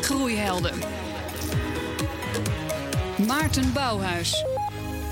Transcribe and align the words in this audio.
Groeihelden. 0.00 0.78
Maarten 3.26 3.72
Bouwhuis. 3.72 4.44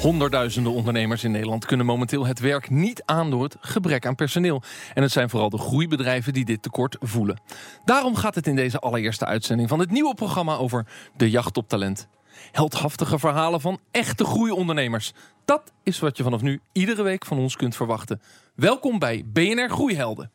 Honderdduizenden 0.00 0.72
ondernemers 0.72 1.24
in 1.24 1.30
Nederland 1.30 1.64
kunnen 1.64 1.86
momenteel 1.86 2.26
het 2.26 2.38
werk 2.38 2.70
niet 2.70 3.02
aan 3.04 3.30
door 3.30 3.42
het 3.42 3.56
gebrek 3.60 4.06
aan 4.06 4.14
personeel. 4.14 4.62
En 4.94 5.02
het 5.02 5.12
zijn 5.12 5.30
vooral 5.30 5.50
de 5.50 5.58
groeibedrijven 5.58 6.32
die 6.32 6.44
dit 6.44 6.62
tekort 6.62 6.96
voelen. 7.00 7.40
Daarom 7.84 8.14
gaat 8.14 8.34
het 8.34 8.46
in 8.46 8.56
deze 8.56 8.78
allereerste 8.78 9.24
uitzending 9.24 9.68
van 9.68 9.78
het 9.78 9.90
nieuwe 9.90 10.14
programma 10.14 10.56
over 10.56 10.86
de 11.16 11.30
jacht 11.30 11.56
op 11.56 11.68
talent. 11.68 12.08
Heldhaftige 12.52 13.18
verhalen 13.18 13.60
van 13.60 13.80
echte 13.90 14.24
groeiondernemers. 14.24 15.12
Dat 15.44 15.72
is 15.82 15.98
wat 15.98 16.16
je 16.16 16.22
vanaf 16.22 16.42
nu 16.42 16.60
iedere 16.72 17.02
week 17.02 17.24
van 17.24 17.38
ons 17.38 17.56
kunt 17.56 17.76
verwachten. 17.76 18.20
Welkom 18.54 18.98
bij 18.98 19.24
BNR 19.26 19.68
Groeihelden. 19.68 20.30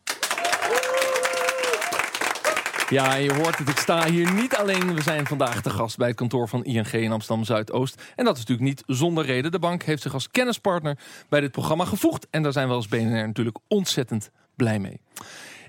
Ja, 2.92 3.14
je 3.14 3.34
hoort 3.34 3.58
het. 3.58 3.70
Ik 3.70 3.78
sta 3.78 4.10
hier 4.10 4.34
niet 4.34 4.56
alleen. 4.56 4.96
We 4.96 5.02
zijn 5.02 5.28
vandaag 5.28 5.62
te 5.62 5.70
gast 5.70 5.98
bij 5.98 6.08
het 6.08 6.16
kantoor 6.16 6.48
van 6.48 6.64
ING 6.64 6.92
in 6.92 7.12
Amsterdam 7.12 7.46
Zuidoost. 7.46 8.02
En 8.16 8.26
dat 8.26 8.34
is 8.34 8.40
natuurlijk 8.40 8.68
niet 8.68 8.84
zonder 8.98 9.26
reden. 9.26 9.52
De 9.52 9.60
bank 9.60 9.84
heeft 9.84 10.02
zich 10.02 10.14
als 10.14 10.30
kennispartner 10.30 10.98
bij 11.30 11.40
dit 11.40 11.52
programma 11.52 11.86
gevoegd. 11.86 12.28
En 12.30 12.44
daar 12.44 12.52
zijn 12.52 12.68
we 12.68 12.74
als 12.74 12.88
BNR 12.88 13.28
natuurlijk 13.28 13.58
ontzettend 13.68 14.32
blij 14.56 14.80
mee. 14.80 15.00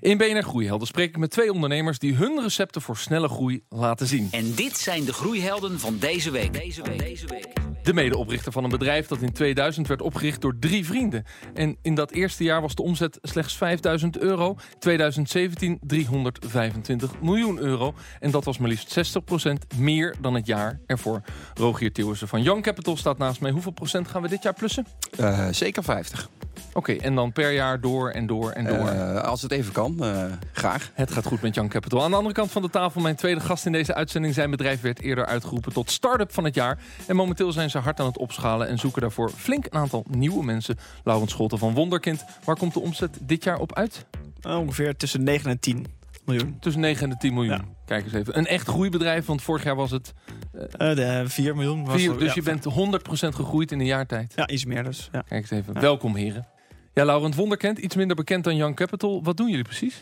In 0.03 0.17
BNR 0.17 0.43
Groeihelden 0.43 0.87
spreek 0.87 1.09
ik 1.09 1.17
met 1.17 1.29
twee 1.29 1.53
ondernemers 1.53 1.99
die 1.99 2.15
hun 2.15 2.41
recepten 2.41 2.81
voor 2.81 2.97
snelle 2.97 3.27
groei 3.27 3.63
laten 3.69 4.07
zien. 4.07 4.27
En 4.31 4.53
dit 4.55 4.77
zijn 4.77 5.05
de 5.05 5.13
groeihelden 5.13 5.79
van 5.79 5.97
deze 5.99 6.31
week. 6.31 6.53
Deze 6.53 6.81
week. 6.81 6.99
Deze 6.99 7.27
week. 7.27 7.47
De 7.83 7.93
medeoprichter 7.93 8.51
van 8.51 8.63
een 8.63 8.69
bedrijf 8.69 9.07
dat 9.07 9.21
in 9.21 9.31
2000 9.31 9.87
werd 9.87 10.01
opgericht 10.01 10.41
door 10.41 10.59
drie 10.59 10.85
vrienden. 10.85 11.25
En 11.53 11.77
in 11.81 11.95
dat 11.95 12.11
eerste 12.11 12.43
jaar 12.43 12.61
was 12.61 12.75
de 12.75 12.81
omzet 12.81 13.17
slechts 13.21 13.57
5000 13.57 14.17
euro. 14.17 14.55
2017 14.79 15.79
325 15.81 17.21
miljoen 17.21 17.59
euro. 17.59 17.93
En 18.19 18.31
dat 18.31 18.43
was 18.43 18.57
maar 18.57 18.69
liefst 18.69 19.17
60% 19.19 19.77
meer 19.77 20.15
dan 20.21 20.33
het 20.33 20.45
jaar 20.45 20.79
ervoor. 20.85 21.21
Rogier 21.53 21.91
Theeuwissen 21.91 22.27
van 22.27 22.41
Young 22.41 22.63
Capital 22.63 22.97
staat 22.97 23.17
naast 23.17 23.41
mij. 23.41 23.51
Hoeveel 23.51 23.71
procent 23.71 24.07
gaan 24.07 24.21
we 24.21 24.27
dit 24.27 24.43
jaar 24.43 24.53
plussen? 24.53 24.85
Uh, 25.19 25.47
zeker 25.51 25.83
50. 25.83 26.29
Oké, 26.73 26.93
en 26.93 27.15
dan 27.15 27.31
per 27.31 27.51
jaar 27.51 27.81
door 27.81 28.09
en 28.09 28.27
door 28.27 28.51
en 28.51 28.65
door. 28.65 28.93
Uh, 28.93 29.21
als 29.21 29.41
het 29.41 29.51
even 29.51 29.73
kan, 29.73 29.97
uh, 29.99 30.25
graag. 30.51 30.91
Het 30.93 31.11
gaat 31.11 31.25
goed 31.25 31.41
met 31.41 31.55
Young 31.55 31.69
Capital. 31.69 32.03
Aan 32.03 32.09
de 32.09 32.15
andere 32.15 32.35
kant 32.35 32.51
van 32.51 32.61
de 32.61 32.69
tafel, 32.69 33.01
mijn 33.01 33.15
tweede 33.15 33.39
gast 33.39 33.65
in 33.65 33.71
deze 33.71 33.93
uitzending. 33.93 34.33
Zijn 34.33 34.49
bedrijf 34.49 34.81
werd 34.81 35.01
eerder 35.01 35.25
uitgeroepen 35.25 35.73
tot 35.73 35.91
start-up 35.91 36.33
van 36.33 36.43
het 36.43 36.55
jaar. 36.55 36.79
En 37.07 37.15
momenteel 37.15 37.51
zijn 37.51 37.69
ze 37.69 37.77
hard 37.77 37.99
aan 37.99 38.05
het 38.05 38.17
opschalen 38.17 38.67
en 38.67 38.79
zoeken 38.79 39.01
daarvoor 39.01 39.29
flink 39.29 39.65
een 39.65 39.79
aantal 39.79 40.05
nieuwe 40.09 40.43
mensen. 40.43 40.77
Laurens 41.03 41.31
Scholten 41.31 41.57
van 41.57 41.73
Wonderkind. 41.73 42.25
Waar 42.43 42.57
komt 42.57 42.73
de 42.73 42.79
omzet 42.79 43.17
dit 43.21 43.43
jaar 43.43 43.59
op 43.59 43.75
uit? 43.75 44.05
Uh, 44.47 44.57
ongeveer 44.57 44.95
tussen 44.95 45.23
9 45.23 45.49
en 45.49 45.59
10 45.59 45.85
miljoen. 46.25 46.57
Tussen 46.59 46.81
9 46.81 47.11
en 47.11 47.17
10 47.17 47.33
miljoen. 47.33 47.55
Ja. 47.55 47.63
Kijk 47.85 48.03
eens 48.03 48.13
even. 48.13 48.37
Een 48.37 48.47
echt 48.47 48.67
groeibedrijf, 48.67 49.25
want 49.25 49.41
vorig 49.41 49.63
jaar 49.63 49.75
was 49.75 49.91
het... 49.91 50.13
Uh, 50.53 50.95
de 50.95 51.23
4 51.25 51.55
miljoen. 51.55 51.85
Was 51.85 52.03
het, 52.03 52.19
dus 52.19 52.33
ja, 52.33 52.33
je 52.35 52.41
bent 52.41 52.65
100% 52.65 53.35
gegroeid 53.35 53.71
in 53.71 53.79
een 53.79 53.85
jaar 53.85 54.05
tijd. 54.05 54.33
Ja, 54.35 54.47
iets 54.47 54.65
meer 54.65 54.83
dus. 54.83 55.09
Ja. 55.11 55.23
Kijk 55.27 55.41
eens 55.41 55.51
even. 55.51 55.81
Welkom 55.81 56.15
heren. 56.15 56.47
Ja, 56.95 57.05
Laurent 57.05 57.35
Wonderkent, 57.35 57.77
iets 57.77 57.95
minder 57.95 58.15
bekend 58.15 58.43
dan 58.43 58.55
Young 58.55 58.75
Capital. 58.75 59.23
Wat 59.23 59.37
doen 59.37 59.49
jullie 59.49 59.63
precies? 59.63 60.01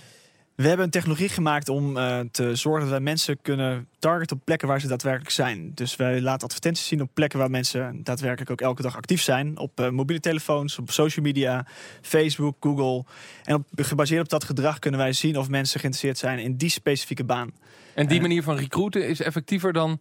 We 0.55 0.67
hebben 0.67 0.85
een 0.85 0.91
technologie 0.91 1.29
gemaakt 1.29 1.69
om 1.69 1.97
uh, 1.97 2.19
te 2.31 2.55
zorgen 2.55 2.81
dat 2.81 2.89
wij 2.89 2.99
mensen 2.99 3.41
kunnen 3.41 3.87
targeten 3.99 4.35
op 4.35 4.45
plekken 4.45 4.67
waar 4.67 4.81
ze 4.81 4.87
daadwerkelijk 4.87 5.31
zijn. 5.31 5.71
Dus 5.75 5.95
wij 5.95 6.21
laten 6.21 6.47
advertenties 6.47 6.87
zien 6.87 7.01
op 7.01 7.09
plekken 7.13 7.39
waar 7.39 7.49
mensen 7.49 8.03
daadwerkelijk 8.03 8.51
ook 8.51 8.61
elke 8.61 8.81
dag 8.81 8.95
actief 8.95 9.21
zijn. 9.21 9.57
Op 9.57 9.79
uh, 9.79 9.89
mobiele 9.89 10.21
telefoons, 10.21 10.79
op 10.79 10.91
social 10.91 11.25
media, 11.25 11.65
Facebook, 12.01 12.55
Google. 12.59 13.03
En 13.43 13.55
op, 13.55 13.63
gebaseerd 13.75 14.21
op 14.21 14.29
dat 14.29 14.43
gedrag 14.43 14.79
kunnen 14.79 14.99
wij 14.99 15.13
zien 15.13 15.37
of 15.37 15.49
mensen 15.49 15.79
geïnteresseerd 15.79 16.17
zijn 16.17 16.39
in 16.39 16.57
die 16.57 16.69
specifieke 16.69 17.23
baan. 17.23 17.51
En 17.93 18.07
die 18.07 18.15
uh, 18.15 18.21
manier 18.21 18.43
van 18.43 18.55
recruiten 18.55 19.07
is 19.07 19.21
effectiever 19.21 19.73
dan 19.73 19.99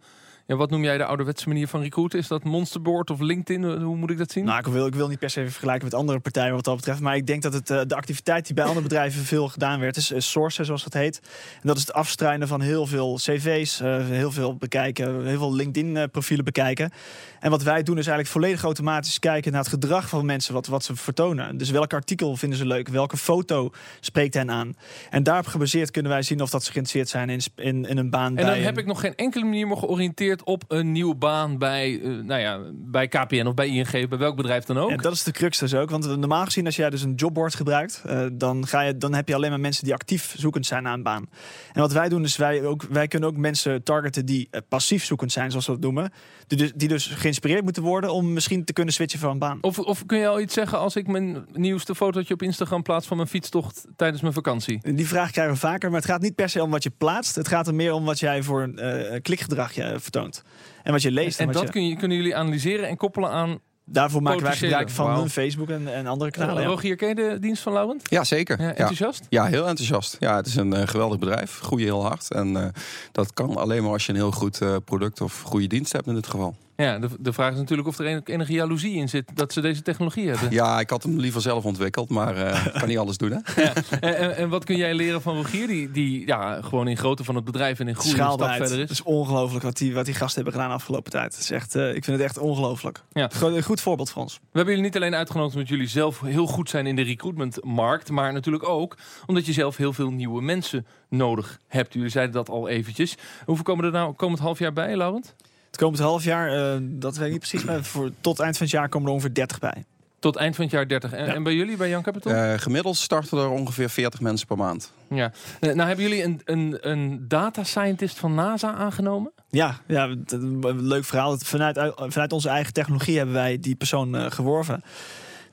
ja, 0.51 0.57
wat 0.57 0.69
noem 0.69 0.83
jij 0.83 0.97
de 0.97 1.05
ouderwetse 1.05 1.47
manier 1.47 1.67
van 1.67 1.81
recruiten? 1.81 2.19
Is 2.19 2.27
dat 2.27 2.43
Monsterboard 2.43 3.09
of 3.09 3.19
LinkedIn? 3.19 3.63
Hoe 3.63 3.95
moet 3.95 4.09
ik 4.09 4.17
dat 4.17 4.31
zien? 4.31 4.45
Nou, 4.45 4.59
ik 4.59 4.65
wil, 4.65 4.85
ik 4.85 4.95
wil 4.95 5.07
niet 5.07 5.19
per 5.19 5.29
se 5.29 5.49
vergelijken 5.49 5.83
met 5.83 5.93
andere 5.93 6.19
partijen 6.19 6.53
wat 6.53 6.63
dat 6.63 6.75
betreft. 6.75 6.99
Maar 6.99 7.15
ik 7.15 7.27
denk 7.27 7.41
dat 7.41 7.53
het, 7.53 7.69
uh, 7.69 7.81
de 7.87 7.95
activiteit 7.95 8.45
die 8.45 8.55
bij 8.55 8.63
andere 8.63 8.87
bedrijven 8.89 9.23
veel 9.23 9.47
gedaan 9.47 9.79
werd, 9.79 9.97
is, 9.97 10.11
is 10.11 10.31
sourcen, 10.31 10.65
zoals 10.65 10.83
dat 10.83 10.93
heet. 10.93 11.19
En 11.53 11.67
dat 11.67 11.75
is 11.75 11.81
het 11.81 11.93
afstruinen 11.93 12.47
van 12.47 12.61
heel 12.61 12.85
veel 12.85 13.15
cv's, 13.15 13.79
heel 13.79 14.31
veel 14.31 14.55
bekijken, 14.55 15.25
heel 15.25 15.37
veel 15.37 15.53
LinkedIn-profielen 15.53 16.45
bekijken. 16.45 16.91
En 17.39 17.49
wat 17.49 17.63
wij 17.63 17.83
doen 17.83 17.97
is 17.97 18.07
eigenlijk 18.07 18.27
volledig 18.27 18.63
automatisch 18.63 19.19
kijken 19.19 19.51
naar 19.51 19.61
het 19.61 19.69
gedrag 19.69 20.09
van 20.09 20.25
mensen, 20.25 20.53
wat, 20.53 20.67
wat 20.67 20.83
ze 20.83 20.95
vertonen. 20.95 21.57
Dus 21.57 21.69
welk 21.69 21.93
artikel 21.93 22.35
vinden 22.35 22.57
ze 22.57 22.65
leuk, 22.65 22.87
welke 22.87 23.17
foto 23.17 23.71
spreekt 23.99 24.33
hen 24.33 24.51
aan. 24.51 24.75
En 25.09 25.23
daarop 25.23 25.45
gebaseerd 25.45 25.91
kunnen 25.91 26.11
wij 26.11 26.21
zien 26.21 26.41
of 26.41 26.49
dat 26.49 26.63
ze 26.63 26.71
geïnteresseerd 26.71 27.09
zijn 27.09 27.29
in, 27.29 27.41
in, 27.55 27.85
in 27.85 27.97
een 27.97 28.09
baan. 28.09 28.37
En 28.37 28.45
dan 28.45 28.55
heb 28.55 28.77
ik 28.77 28.85
nog 28.85 28.99
geen 28.99 29.15
enkele 29.15 29.45
manier 29.45 29.67
meer 29.67 29.77
georiënteerd 29.77 30.40
op 30.43 30.63
een 30.67 30.91
nieuwe 30.91 31.15
baan 31.15 31.57
bij, 31.57 31.89
uh, 31.91 32.23
nou 32.23 32.41
ja, 32.41 32.59
bij 32.73 33.07
KPN 33.07 33.45
of 33.45 33.53
bij 33.53 33.67
ING, 33.67 34.09
bij 34.09 34.17
welk 34.17 34.35
bedrijf 34.35 34.63
dan 34.63 34.77
ook. 34.77 34.89
En 34.89 34.97
dat 34.97 35.13
is 35.13 35.23
de 35.23 35.31
crux 35.31 35.57
dus 35.57 35.73
ook. 35.73 35.89
Want 35.89 36.17
normaal 36.17 36.45
gezien, 36.45 36.65
als 36.65 36.75
jij 36.75 36.89
dus 36.89 37.01
een 37.01 37.13
jobboard 37.13 37.55
gebruikt, 37.55 38.03
uh, 38.05 38.25
dan, 38.33 38.67
ga 38.67 38.81
je, 38.81 38.97
dan 38.97 39.13
heb 39.13 39.27
je 39.27 39.35
alleen 39.35 39.49
maar 39.49 39.59
mensen 39.59 39.83
die 39.83 39.93
actief 39.93 40.33
zoekend 40.37 40.65
zijn 40.65 40.83
naar 40.83 40.93
een 40.93 41.03
baan. 41.03 41.29
En 41.73 41.81
wat 41.81 41.91
wij 41.91 42.09
doen, 42.09 42.23
is 42.23 42.37
wij, 42.37 42.65
ook, 42.65 42.83
wij 42.83 43.07
kunnen 43.07 43.29
ook 43.29 43.37
mensen 43.37 43.83
targeten 43.83 44.25
die 44.25 44.49
passief 44.69 45.05
zoekend 45.05 45.31
zijn, 45.31 45.49
zoals 45.49 45.65
we 45.65 45.71
dat 45.71 45.81
noemen. 45.81 46.11
Die 46.51 46.59
dus, 46.59 46.71
die 46.75 46.87
dus 46.87 47.05
geïnspireerd 47.05 47.63
moeten 47.63 47.83
worden 47.83 48.13
om 48.13 48.33
misschien 48.33 48.63
te 48.65 48.73
kunnen 48.73 48.93
switchen 48.93 49.19
van 49.19 49.29
een 49.29 49.39
baan. 49.39 49.57
Of, 49.61 49.79
of 49.79 50.05
kun 50.05 50.17
je 50.17 50.27
al 50.27 50.39
iets 50.39 50.53
zeggen 50.53 50.79
als 50.79 50.95
ik 50.95 51.07
mijn 51.07 51.45
nieuwste 51.51 51.95
fotootje 51.95 52.33
op 52.33 52.41
Instagram 52.41 52.81
plaats 52.81 53.07
van 53.07 53.17
mijn 53.17 53.29
fietstocht 53.29 53.85
tijdens 53.95 54.21
mijn 54.21 54.33
vakantie? 54.33 54.95
Die 54.95 55.07
vraag 55.07 55.31
krijgen 55.31 55.53
we 55.53 55.59
vaker, 55.59 55.89
maar 55.89 55.99
het 55.99 56.09
gaat 56.09 56.21
niet 56.21 56.35
per 56.35 56.49
se 56.49 56.63
om 56.63 56.71
wat 56.71 56.83
je 56.83 56.91
plaatst. 56.97 57.35
Het 57.35 57.47
gaat 57.47 57.67
er 57.67 57.75
meer 57.75 57.93
om 57.93 58.05
wat 58.05 58.19
jij 58.19 58.43
voor 58.43 58.61
een 58.75 59.21
klikgedrag 59.21 59.71
je 59.71 59.95
vertoont. 59.99 60.43
En 60.83 60.91
wat 60.91 61.01
je 61.01 61.11
leest. 61.11 61.39
En, 61.39 61.47
en 61.47 61.53
dat 61.53 61.61
je... 61.61 61.69
kun 61.69 61.87
je, 61.87 61.95
kunnen 61.95 62.17
jullie 62.17 62.35
analyseren 62.35 62.87
en 62.87 62.97
koppelen 62.97 63.29
aan. 63.29 63.59
Daarvoor 63.85 64.21
maken 64.21 64.43
wij 64.43 64.55
gebruik 64.55 64.89
van 64.89 65.15
wow. 65.15 65.27
Facebook 65.27 65.69
en, 65.69 65.93
en 65.93 66.07
andere 66.07 66.31
kanalen. 66.31 66.63
Uh, 66.63 66.69
Rogier, 66.69 66.95
ken 66.95 67.07
je 67.07 67.15
de 67.15 67.37
dienst 67.39 67.61
van 67.61 67.73
Laurent? 67.73 68.01
Ja, 68.09 68.23
zeker. 68.23 68.61
Ja, 68.61 68.67
enthousiast? 68.67 69.25
Ja. 69.29 69.43
ja, 69.43 69.49
heel 69.49 69.67
enthousiast. 69.67 70.17
Ja, 70.19 70.35
het 70.35 70.47
is 70.47 70.55
een 70.55 70.73
uh, 70.73 70.81
geweldig 70.85 71.19
bedrijf. 71.19 71.59
Groeien 71.59 71.85
heel 71.85 72.05
hard. 72.05 72.31
En 72.31 72.47
uh, 72.47 72.65
dat 73.11 73.33
kan 73.33 73.55
alleen 73.55 73.83
maar 73.83 73.91
als 73.91 74.05
je 74.05 74.11
een 74.11 74.17
heel 74.17 74.31
goed 74.31 74.61
uh, 74.61 74.75
product 74.85 75.21
of 75.21 75.41
goede 75.41 75.67
dienst 75.67 75.91
hebt 75.91 76.07
in 76.07 76.13
dit 76.13 76.27
geval. 76.27 76.55
Ja, 76.81 76.99
de, 76.99 77.07
de 77.19 77.33
vraag 77.33 77.51
is 77.51 77.57
natuurlijk 77.57 77.87
of 77.87 77.99
er 77.99 78.21
enige 78.23 78.53
jaloezie 78.53 78.93
in 78.93 79.09
zit 79.09 79.31
dat 79.33 79.53
ze 79.53 79.61
deze 79.61 79.81
technologie 79.81 80.29
hebben. 80.29 80.51
Ja, 80.51 80.79
ik 80.79 80.89
had 80.89 81.03
hem 81.03 81.19
liever 81.19 81.41
zelf 81.41 81.65
ontwikkeld, 81.65 82.09
maar 82.09 82.37
uh, 82.37 82.65
kan 82.79 82.87
niet 82.87 82.97
alles 82.97 83.17
doen. 83.17 83.31
Hè? 83.31 83.61
Ja. 83.61 83.73
En, 83.99 84.35
en, 84.35 84.49
wat 84.49 84.63
kun 84.63 84.75
jij 84.75 84.93
leren 84.93 85.21
van 85.21 85.35
Rogier, 85.35 85.67
die, 85.67 85.91
die 85.91 86.27
ja, 86.27 86.61
gewoon 86.61 86.87
in 86.87 86.97
grootte 86.97 87.23
van 87.23 87.35
het 87.35 87.43
bedrijf 87.43 87.79
en 87.79 87.87
in 87.87 87.95
groei 87.95 88.19
een 88.19 88.31
stap 88.31 88.49
verder 88.49 88.73
is? 88.73 88.81
Het 88.81 88.89
is 88.89 89.03
ongelooflijk 89.03 89.63
wat 89.63 89.77
die, 89.77 89.93
wat 89.93 90.05
die 90.05 90.13
gasten 90.13 90.35
hebben 90.35 90.53
gedaan 90.53 90.69
de 90.69 90.75
afgelopen 90.75 91.11
tijd. 91.11 91.33
Het 91.33 91.43
is 91.43 91.51
echt, 91.51 91.75
uh, 91.75 91.95
ik 91.95 92.03
vind 92.03 92.17
het 92.17 92.25
echt 92.25 92.37
ongelooflijk. 92.37 93.03
Ja. 93.11 93.29
Een 93.41 93.63
goed 93.63 93.81
voorbeeld 93.81 94.09
voor 94.09 94.21
ons. 94.21 94.33
We 94.33 94.39
hebben 94.51 94.73
jullie 94.73 94.89
niet 94.89 94.95
alleen 94.95 95.15
uitgenodigd 95.15 95.53
omdat 95.53 95.69
jullie 95.69 95.87
zelf 95.87 96.19
heel 96.19 96.47
goed 96.47 96.69
zijn 96.69 96.87
in 96.87 96.95
de 96.95 97.01
recruitmentmarkt, 97.01 98.09
maar 98.09 98.33
natuurlijk 98.33 98.67
ook 98.67 98.97
omdat 99.25 99.45
je 99.45 99.53
zelf 99.53 99.77
heel 99.77 99.93
veel 99.93 100.11
nieuwe 100.11 100.41
mensen 100.41 100.85
nodig 101.09 101.59
hebt. 101.67 101.93
Jullie 101.93 102.09
zeiden 102.09 102.35
dat 102.35 102.49
al 102.49 102.67
eventjes. 102.67 103.17
Hoeveel 103.45 103.63
komen 103.63 103.85
er 103.85 103.91
nou 103.91 104.13
komend 104.13 104.39
half 104.39 104.59
jaar 104.59 104.73
bij, 104.73 104.95
Laurent? 104.95 105.35
Het 105.71 105.79
komend 105.79 105.99
half 105.99 106.23
jaar, 106.23 106.75
uh, 106.75 106.79
dat 106.81 107.15
weet 107.15 107.25
ik 107.25 107.31
niet 107.31 107.39
precies, 107.39 107.63
maar 107.63 107.83
voor, 107.83 108.11
tot 108.21 108.39
eind 108.39 108.57
van 108.57 108.65
het 108.65 108.75
jaar 108.75 108.89
komen 108.89 109.07
er 109.07 109.13
ongeveer 109.13 109.33
30 109.33 109.59
bij. 109.59 109.85
Tot 110.19 110.35
eind 110.35 110.55
van 110.55 110.63
het 110.63 110.73
jaar 110.73 110.87
30. 110.87 111.11
En, 111.13 111.25
ja. 111.25 111.33
en 111.33 111.43
bij 111.43 111.53
jullie, 111.53 111.77
bij 111.77 111.89
Young 111.89 112.03
Capital? 112.03 112.31
Uh, 112.31 112.53
gemiddeld 112.57 112.97
starten 112.97 113.37
er 113.37 113.49
ongeveer 113.49 113.89
40 113.89 114.21
mensen 114.21 114.47
per 114.47 114.57
maand. 114.57 114.91
Ja. 115.09 115.31
Uh, 115.59 115.73
nou, 115.73 115.87
hebben 115.87 116.05
jullie 116.05 116.23
een, 116.23 116.41
een, 116.45 116.77
een 116.81 117.25
data 117.27 117.63
scientist 117.63 118.19
van 118.19 118.33
NASA 118.33 118.73
aangenomen? 118.73 119.31
Ja, 119.49 119.77
ja 119.87 120.07
een 120.27 120.87
leuk 120.87 121.05
verhaal. 121.05 121.37
Vanuit, 121.37 121.93
vanuit 121.95 122.33
onze 122.33 122.49
eigen 122.49 122.73
technologie 122.73 123.17
hebben 123.17 123.35
wij 123.35 123.59
die 123.59 123.75
persoon 123.75 124.15
uh, 124.15 124.25
geworven. 124.31 124.83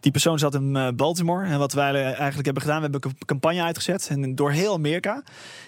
Die 0.00 0.12
persoon 0.12 0.38
zat 0.38 0.54
in 0.54 0.76
uh, 0.76 0.88
Baltimore. 0.94 1.47
En 1.47 1.59
wat 1.59 1.72
wij 1.72 2.04
eigenlijk 2.04 2.44
hebben 2.44 2.62
gedaan, 2.62 2.76
we 2.76 2.88
hebben 2.91 3.10
een 3.10 3.26
campagne 3.26 3.62
uitgezet. 3.62 4.09
En 4.10 4.34
door 4.34 4.50
heel 4.50 4.75
Amerika. 4.75 5.22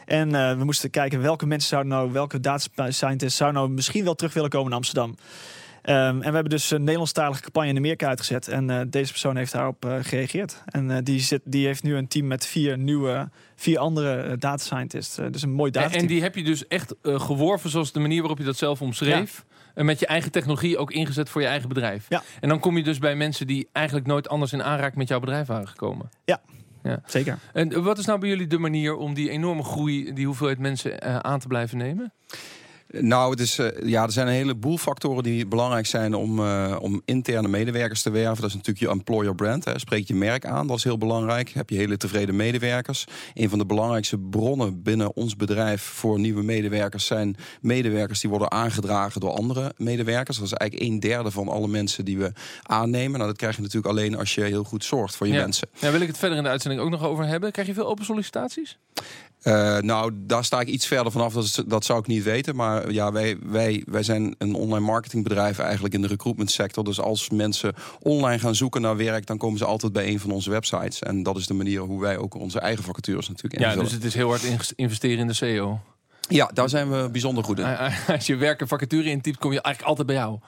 En 0.06 0.28
uh, 0.28 0.56
we 0.56 0.64
moesten 0.64 0.91
kijken 0.91 1.20
welke 1.20 1.46
mensen 1.46 1.68
zouden 1.68 1.93
nou, 1.93 2.12
welke 2.12 2.40
data 2.40 2.90
scientists 2.90 3.38
zouden 3.38 3.60
nou 3.60 3.72
misschien 3.72 4.05
wel 4.05 4.14
terug 4.14 4.34
willen 4.34 4.50
komen 4.50 4.69
naar 4.69 4.78
Amsterdam. 4.78 5.14
Um, 5.84 5.96
en 5.96 6.19
we 6.19 6.25
hebben 6.25 6.50
dus 6.50 6.70
een 6.70 6.81
Nederlandstalige 6.81 7.40
campagne 7.40 7.69
in 7.69 7.76
Amerika 7.76 8.08
uitgezet. 8.08 8.49
En 8.49 8.70
uh, 8.70 8.81
deze 8.88 9.10
persoon 9.10 9.37
heeft 9.37 9.52
daarop 9.52 9.84
uh, 9.84 9.94
gereageerd. 10.02 10.62
En 10.66 10.90
uh, 10.90 10.96
die, 11.02 11.20
zit, 11.20 11.40
die 11.44 11.66
heeft 11.66 11.82
nu 11.82 11.96
een 11.96 12.08
team 12.08 12.26
met 12.26 12.46
vier 12.46 12.78
nieuwe, 12.78 13.28
vier 13.56 13.78
andere 13.78 14.37
data 14.38 14.64
scientists. 14.64 15.19
dus 15.31 15.43
een 15.43 15.52
mooi 15.52 15.70
data. 15.70 15.94
En, 15.94 16.00
en 16.00 16.06
die 16.06 16.22
heb 16.22 16.34
je 16.34 16.44
dus 16.44 16.66
echt 16.66 16.94
geworven 17.02 17.70
zoals 17.70 17.93
de 17.93 18.00
manier 18.00 18.19
waarop 18.19 18.38
je 18.38 18.44
dat 18.44 18.56
zelf 18.56 18.82
omschreef. 18.82 19.44
Ja. 19.49 19.58
En 19.81 19.87
met 19.87 20.00
je 20.00 20.06
eigen 20.06 20.31
technologie 20.31 20.79
ook 20.79 20.91
ingezet 20.91 21.29
voor 21.29 21.41
je 21.41 21.47
eigen 21.47 21.69
bedrijf. 21.69 22.06
Ja. 22.09 22.23
En 22.41 22.49
dan 22.49 22.59
kom 22.59 22.77
je 22.77 22.82
dus 22.82 22.99
bij 22.99 23.17
mensen 23.17 23.47
die 23.47 23.69
eigenlijk 23.73 24.06
nooit 24.06 24.29
anders 24.29 24.53
in 24.53 24.62
aanraking 24.62 24.97
met 24.97 25.09
jouw 25.09 25.21
bedrijf 25.21 25.47
waren 25.47 25.69
gekomen. 25.69 26.11
Ja. 26.25 26.41
Ja. 26.82 27.03
Zeker. 27.06 27.38
En 27.53 27.82
wat 27.82 27.99
is 27.99 28.05
nou 28.05 28.19
bij 28.19 28.29
jullie 28.29 28.47
de 28.47 28.59
manier 28.59 28.97
om 28.97 29.15
die 29.15 29.31
enorme 29.31 29.62
groei, 29.62 30.12
die 30.12 30.27
hoeveelheid 30.27 30.59
mensen 30.59 31.25
aan 31.25 31.38
te 31.38 31.47
blijven 31.47 31.79
nemen? 31.79 32.12
Nou, 32.92 33.31
het 33.31 33.40
is, 33.40 33.58
eh, 33.58 33.88
ja, 33.88 34.02
er 34.02 34.12
zijn 34.12 34.26
een 34.26 34.32
heleboel 34.32 34.78
factoren 34.78 35.22
die 35.22 35.46
belangrijk 35.46 35.87
zijn 35.87 36.14
om, 36.14 36.38
eh, 36.38 36.76
om 36.81 37.02
interne 37.04 37.48
medewerkers 37.48 38.02
te 38.02 38.10
werven. 38.10 38.40
Dat 38.40 38.50
is 38.50 38.56
natuurlijk 38.56 38.84
je 38.84 38.88
employer 38.88 39.34
brand. 39.34 39.64
Hè. 39.64 39.78
Spreek 39.78 40.08
je 40.08 40.14
merk 40.14 40.46
aan, 40.46 40.66
dat 40.66 40.76
is 40.76 40.84
heel 40.84 40.98
belangrijk. 40.98 41.48
Heb 41.48 41.70
je 41.70 41.76
hele 41.76 41.96
tevreden 41.96 42.37
medewerkers. 42.37 43.04
Een 43.34 43.48
van 43.48 43.58
de 43.58 43.66
belangrijkste 43.66 44.19
bronnen 44.19 44.82
binnen 44.82 45.16
ons 45.16 45.37
bedrijf 45.37 45.82
voor 45.82 46.20
nieuwe 46.20 46.42
medewerkers 46.42 47.06
zijn 47.06 47.37
medewerkers 47.60 48.20
die 48.20 48.31
worden 48.31 48.50
aangedragen 48.50 49.20
door 49.20 49.31
andere 49.31 49.72
medewerkers. 49.76 50.36
Dat 50.36 50.46
is 50.46 50.52
eigenlijk 50.52 50.90
een 50.90 51.00
derde 51.00 51.31
van 51.31 51.48
alle 51.48 51.69
mensen 51.69 52.04
die 52.04 52.19
we 52.19 52.32
aannemen. 52.62 53.12
Nou, 53.12 53.26
dat 53.26 53.38
krijg 53.38 53.56
je 53.56 53.62
natuurlijk 53.62 53.93
alleen 53.93 54.16
als 54.16 54.34
je 54.34 54.43
heel 54.43 54.64
goed 54.64 54.84
zorgt 54.84 55.16
voor 55.16 55.26
je 55.26 55.32
ja. 55.32 55.40
mensen. 55.40 55.69
Ja, 55.78 55.90
wil 55.90 56.00
ik 56.00 56.08
het 56.08 56.19
verder 56.19 56.38
in 56.38 56.44
de 56.44 56.50
uitzending 56.50 56.82
ook 56.82 56.90
nog 56.90 57.04
over 57.04 57.26
hebben. 57.26 57.52
Krijg 57.52 57.69
je 57.69 57.75
veel 57.75 57.86
open 57.86 58.04
sollicitaties? 58.04 58.78
Uh, 59.42 59.78
nou, 59.78 60.12
daar 60.14 60.44
sta 60.44 60.60
ik 60.60 60.69
iets 60.69 60.87
verder 60.87 61.12
vanaf. 61.12 61.32
Dat, 61.32 61.64
dat 61.66 61.84
zou 61.84 61.98
ik 61.98 62.06
niet 62.06 62.22
weten. 62.22 62.56
Maar 62.56 62.92
ja, 62.92 63.12
wij, 63.12 63.38
wij, 63.42 63.82
wij 63.87 64.02
zijn 64.02 64.34
een 64.38 64.54
online 64.54 64.84
marketingbedrijf 64.87 65.58
eigenlijk 65.58 65.94
in 65.94 66.02
de 66.02 66.08
recruitment 66.08 66.50
sector. 66.50 66.84
Dus 66.84 67.00
als 67.00 67.31
mensen 67.31 67.75
online 68.02 68.38
gaan 68.38 68.54
zoeken 68.54 68.81
naar 68.81 68.96
werk, 68.96 69.26
dan 69.26 69.38
komen 69.38 69.58
ze 69.58 69.64
altijd 69.64 69.92
bij 69.92 70.08
een 70.08 70.20
van 70.20 70.31
onze 70.31 70.50
websites. 70.50 71.02
En 71.02 71.22
dat 71.22 71.37
is 71.37 71.46
de 71.46 71.54
manier 71.54 71.81
hoe 71.81 72.00
wij 72.00 72.16
ook 72.16 72.34
onze 72.34 72.60
eigen 72.60 72.84
vacatures 72.84 73.28
natuurlijk 73.28 73.54
invullen. 73.54 73.76
Ja, 73.76 73.82
dus 73.82 73.92
het 73.92 74.04
is 74.04 74.14
heel 74.14 74.28
hard 74.28 74.72
investeren 74.76 75.19
in 75.19 75.26
de 75.26 75.32
SEO. 75.32 75.81
Ja, 76.31 76.50
daar 76.55 76.69
zijn 76.69 76.91
we 76.91 77.09
bijzonder 77.11 77.44
goed 77.44 77.59
in. 77.59 77.77
Als 78.09 78.27
je 78.27 78.37
werk 78.37 78.61
en 78.61 78.69
vacature 78.69 79.11
intypt, 79.11 79.38
kom 79.38 79.53
je 79.53 79.61
eigenlijk 79.61 79.99
altijd 79.99 80.06
bij 80.06 80.17
jou. 80.17 80.38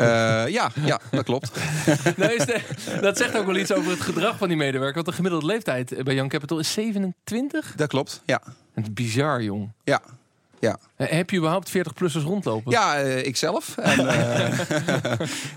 Uh, 0.00 0.52
ja, 0.52 0.70
ja, 0.84 1.00
dat 1.10 1.24
klopt. 1.24 1.50
nou, 2.16 2.36
de, 2.36 2.60
dat 3.00 3.16
zegt 3.16 3.36
ook 3.36 3.46
wel 3.46 3.56
iets 3.56 3.72
over 3.72 3.90
het 3.90 4.00
gedrag 4.00 4.38
van 4.38 4.48
die 4.48 4.56
medewerker. 4.56 4.94
Want 4.94 5.06
de 5.06 5.12
gemiddelde 5.12 5.46
leeftijd 5.46 6.04
bij 6.04 6.14
Young 6.14 6.30
Capital 6.30 6.58
is 6.58 6.72
27. 6.72 7.72
Dat 7.76 7.88
klopt, 7.88 8.22
ja. 8.24 8.42
Bizar, 8.90 9.42
jong. 9.42 9.72
Ja, 9.84 10.02
ja. 10.60 10.78
Heb 10.96 11.30
je 11.30 11.36
überhaupt 11.36 11.70
40-plussers 11.70 12.24
rondlopen? 12.24 12.72
Ja, 12.72 13.02
uh, 13.02 13.26
ik 13.26 13.36
zelf. 13.36 13.76
En, 13.76 14.00
uh, 14.00 14.60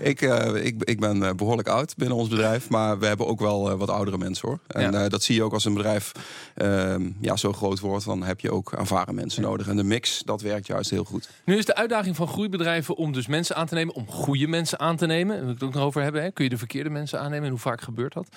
ik, 0.10 0.20
ik, 0.62 0.82
ik 0.84 1.00
ben 1.00 1.36
behoorlijk 1.36 1.68
oud 1.68 1.96
binnen 1.96 2.16
ons 2.16 2.28
bedrijf. 2.28 2.68
Maar 2.68 2.98
we 2.98 3.06
hebben 3.06 3.26
ook 3.26 3.40
wel 3.40 3.76
wat 3.76 3.90
oudere 3.90 4.18
mensen 4.18 4.48
hoor. 4.48 4.58
En 4.66 4.92
ja. 4.92 5.08
dat 5.08 5.22
zie 5.22 5.34
je 5.34 5.42
ook 5.42 5.52
als 5.52 5.64
een 5.64 5.74
bedrijf 5.74 6.12
ehm, 6.54 7.10
ja, 7.20 7.36
zo 7.36 7.52
groot 7.52 7.80
wordt. 7.80 8.04
Dan 8.04 8.22
heb 8.22 8.40
je 8.40 8.50
ook 8.50 8.72
ervaren 8.72 9.14
mensen 9.14 9.42
ja. 9.42 9.48
nodig. 9.48 9.68
En 9.68 9.76
de 9.76 9.84
mix, 9.84 10.22
dat 10.24 10.40
werkt 10.40 10.66
juist 10.66 10.90
heel 10.90 11.04
goed. 11.04 11.30
Nu 11.44 11.56
is 11.56 11.64
de 11.64 11.74
uitdaging 11.74 12.16
van 12.16 12.28
groeibedrijven 12.28 12.96
om 12.96 13.12
dus 13.12 13.26
mensen 13.26 13.56
aan 13.56 13.66
te 13.66 13.74
nemen. 13.74 13.94
Om 13.94 14.06
goede 14.06 14.46
mensen 14.46 14.78
aan 14.78 14.96
te 14.96 15.06
nemen. 15.06 15.36
Daar 15.36 15.44
wil 15.44 15.54
ik 15.54 15.60
het 15.60 15.68
ook 15.68 15.74
nog 15.74 15.84
over 15.84 16.02
hebben. 16.02 16.22
Hè. 16.22 16.30
Kun 16.30 16.44
je 16.44 16.50
de 16.50 16.58
verkeerde 16.58 16.90
mensen 16.90 17.20
aannemen? 17.20 17.44
En 17.44 17.50
hoe 17.50 17.58
vaak 17.58 17.80
gebeurt 17.80 18.12
dat? 18.12 18.28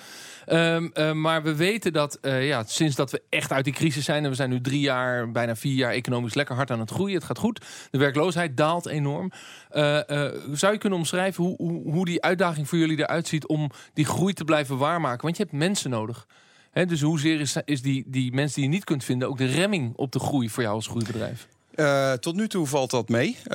Um, 0.52 1.20
maar 1.20 1.42
we 1.42 1.54
weten 1.54 1.92
dat 1.92 2.18
ja, 2.22 2.64
sinds 2.66 2.96
dat 2.96 3.10
we 3.10 3.22
echt 3.28 3.52
uit 3.52 3.64
die 3.64 3.74
crisis 3.74 4.04
zijn. 4.04 4.24
En 4.24 4.30
we 4.30 4.36
zijn 4.36 4.50
nu 4.50 4.60
drie 4.60 4.80
jaar, 4.80 5.30
bijna 5.30 5.56
vier 5.56 5.74
jaar 5.74 5.92
economisch 5.92 6.34
lekker 6.34 6.56
hard 6.58 6.70
aan 6.70 6.80
het 6.80 6.90
groeien. 6.90 7.14
Het 7.14 7.24
gaat 7.24 7.38
goed. 7.38 7.66
De 7.90 7.98
werkloosheid 7.98 8.56
daalt 8.56 8.86
enorm. 8.86 9.32
Uh, 9.72 10.00
uh, 10.08 10.30
zou 10.52 10.72
je 10.72 10.78
kunnen 10.78 10.98
omschrijven 10.98 11.44
hoe, 11.44 11.56
hoe, 11.56 11.92
hoe, 11.92 12.04
die 12.04 12.22
uitdaging 12.22 12.68
voor 12.68 12.78
jullie 12.78 12.98
eruit 12.98 13.28
ziet 13.28 13.46
om 13.46 13.70
die 13.92 14.04
groei 14.04 14.32
te 14.32 14.44
blijven 14.44 14.78
waarmaken? 14.78 15.22
Want 15.22 15.36
je 15.36 15.42
hebt 15.42 15.54
mensen 15.54 15.90
nodig. 15.90 16.26
Dus 16.72 17.00
hoezeer 17.00 17.40
is, 17.40 17.56
is 17.64 17.82
die, 17.82 18.04
die 18.06 18.32
mensen 18.32 18.54
die 18.54 18.64
je 18.64 18.74
niet 18.74 18.84
kunt 18.84 19.04
vinden 19.04 19.28
ook 19.28 19.38
de 19.38 19.46
remming 19.46 19.96
op 19.96 20.12
de 20.12 20.18
groei 20.18 20.50
voor 20.50 20.62
jou 20.62 20.74
als 20.74 20.86
groeibedrijf? 20.86 21.48
Uh, 21.80 22.12
tot 22.12 22.34
nu 22.34 22.48
toe 22.48 22.66
valt 22.66 22.90
dat 22.90 23.08
mee. 23.08 23.36
Uh, 23.46 23.54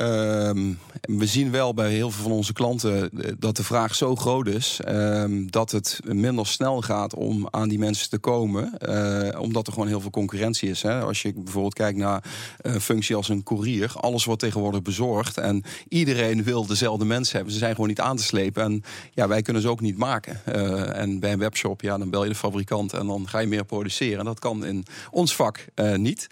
we 1.01 1.25
zien 1.25 1.51
wel 1.51 1.73
bij 1.73 1.91
heel 1.91 2.11
veel 2.11 2.23
van 2.23 2.31
onze 2.31 2.53
klanten 2.53 3.09
dat 3.39 3.55
de 3.55 3.63
vraag 3.63 3.95
zo 3.95 4.15
groot 4.15 4.47
is 4.47 4.79
uh, 4.87 5.23
dat 5.49 5.71
het 5.71 5.99
minder 6.03 6.47
snel 6.47 6.81
gaat 6.81 7.15
om 7.15 7.47
aan 7.51 7.69
die 7.69 7.79
mensen 7.79 8.09
te 8.09 8.17
komen, 8.17 8.73
uh, 8.89 9.39
omdat 9.39 9.67
er 9.67 9.73
gewoon 9.73 9.87
heel 9.87 10.01
veel 10.01 10.09
concurrentie 10.09 10.69
is. 10.69 10.81
Hè. 10.81 11.01
Als 11.01 11.21
je 11.21 11.33
bijvoorbeeld 11.33 11.73
kijkt 11.73 11.97
naar 11.97 12.23
een 12.61 12.81
functie 12.81 13.15
als 13.15 13.29
een 13.29 13.43
courier, 13.43 13.93
alles 13.95 14.25
wordt 14.25 14.41
tegenwoordig 14.41 14.81
bezorgd 14.81 15.37
en 15.37 15.63
iedereen 15.87 16.43
wil 16.53 16.65
dezelfde 16.65 17.05
mensen 17.05 17.35
hebben. 17.35 17.53
Ze 17.53 17.59
zijn 17.59 17.73
gewoon 17.73 17.89
niet 17.89 18.01
aan 18.01 18.17
te 18.17 18.23
slepen 18.23 18.63
en 18.63 18.83
ja, 19.11 19.27
wij 19.27 19.41
kunnen 19.41 19.61
ze 19.61 19.69
ook 19.69 19.81
niet 19.81 19.97
maken. 19.97 20.45
En 20.95 21.19
bij 21.19 21.31
een 21.31 21.39
webshop, 21.39 21.81
ja, 21.81 21.97
dan 21.97 22.09
bel 22.09 22.23
je 22.23 22.29
de 22.29 22.35
fabrikant 22.35 22.93
en 22.93 23.07
dan 23.07 23.27
ga 23.27 23.39
je 23.39 23.47
meer 23.47 23.65
produceren. 23.65 24.25
Dat 24.25 24.39
kan 24.39 24.65
in 24.65 24.85
ons 25.11 25.35
vak 25.35 25.65
niet. 25.95 26.27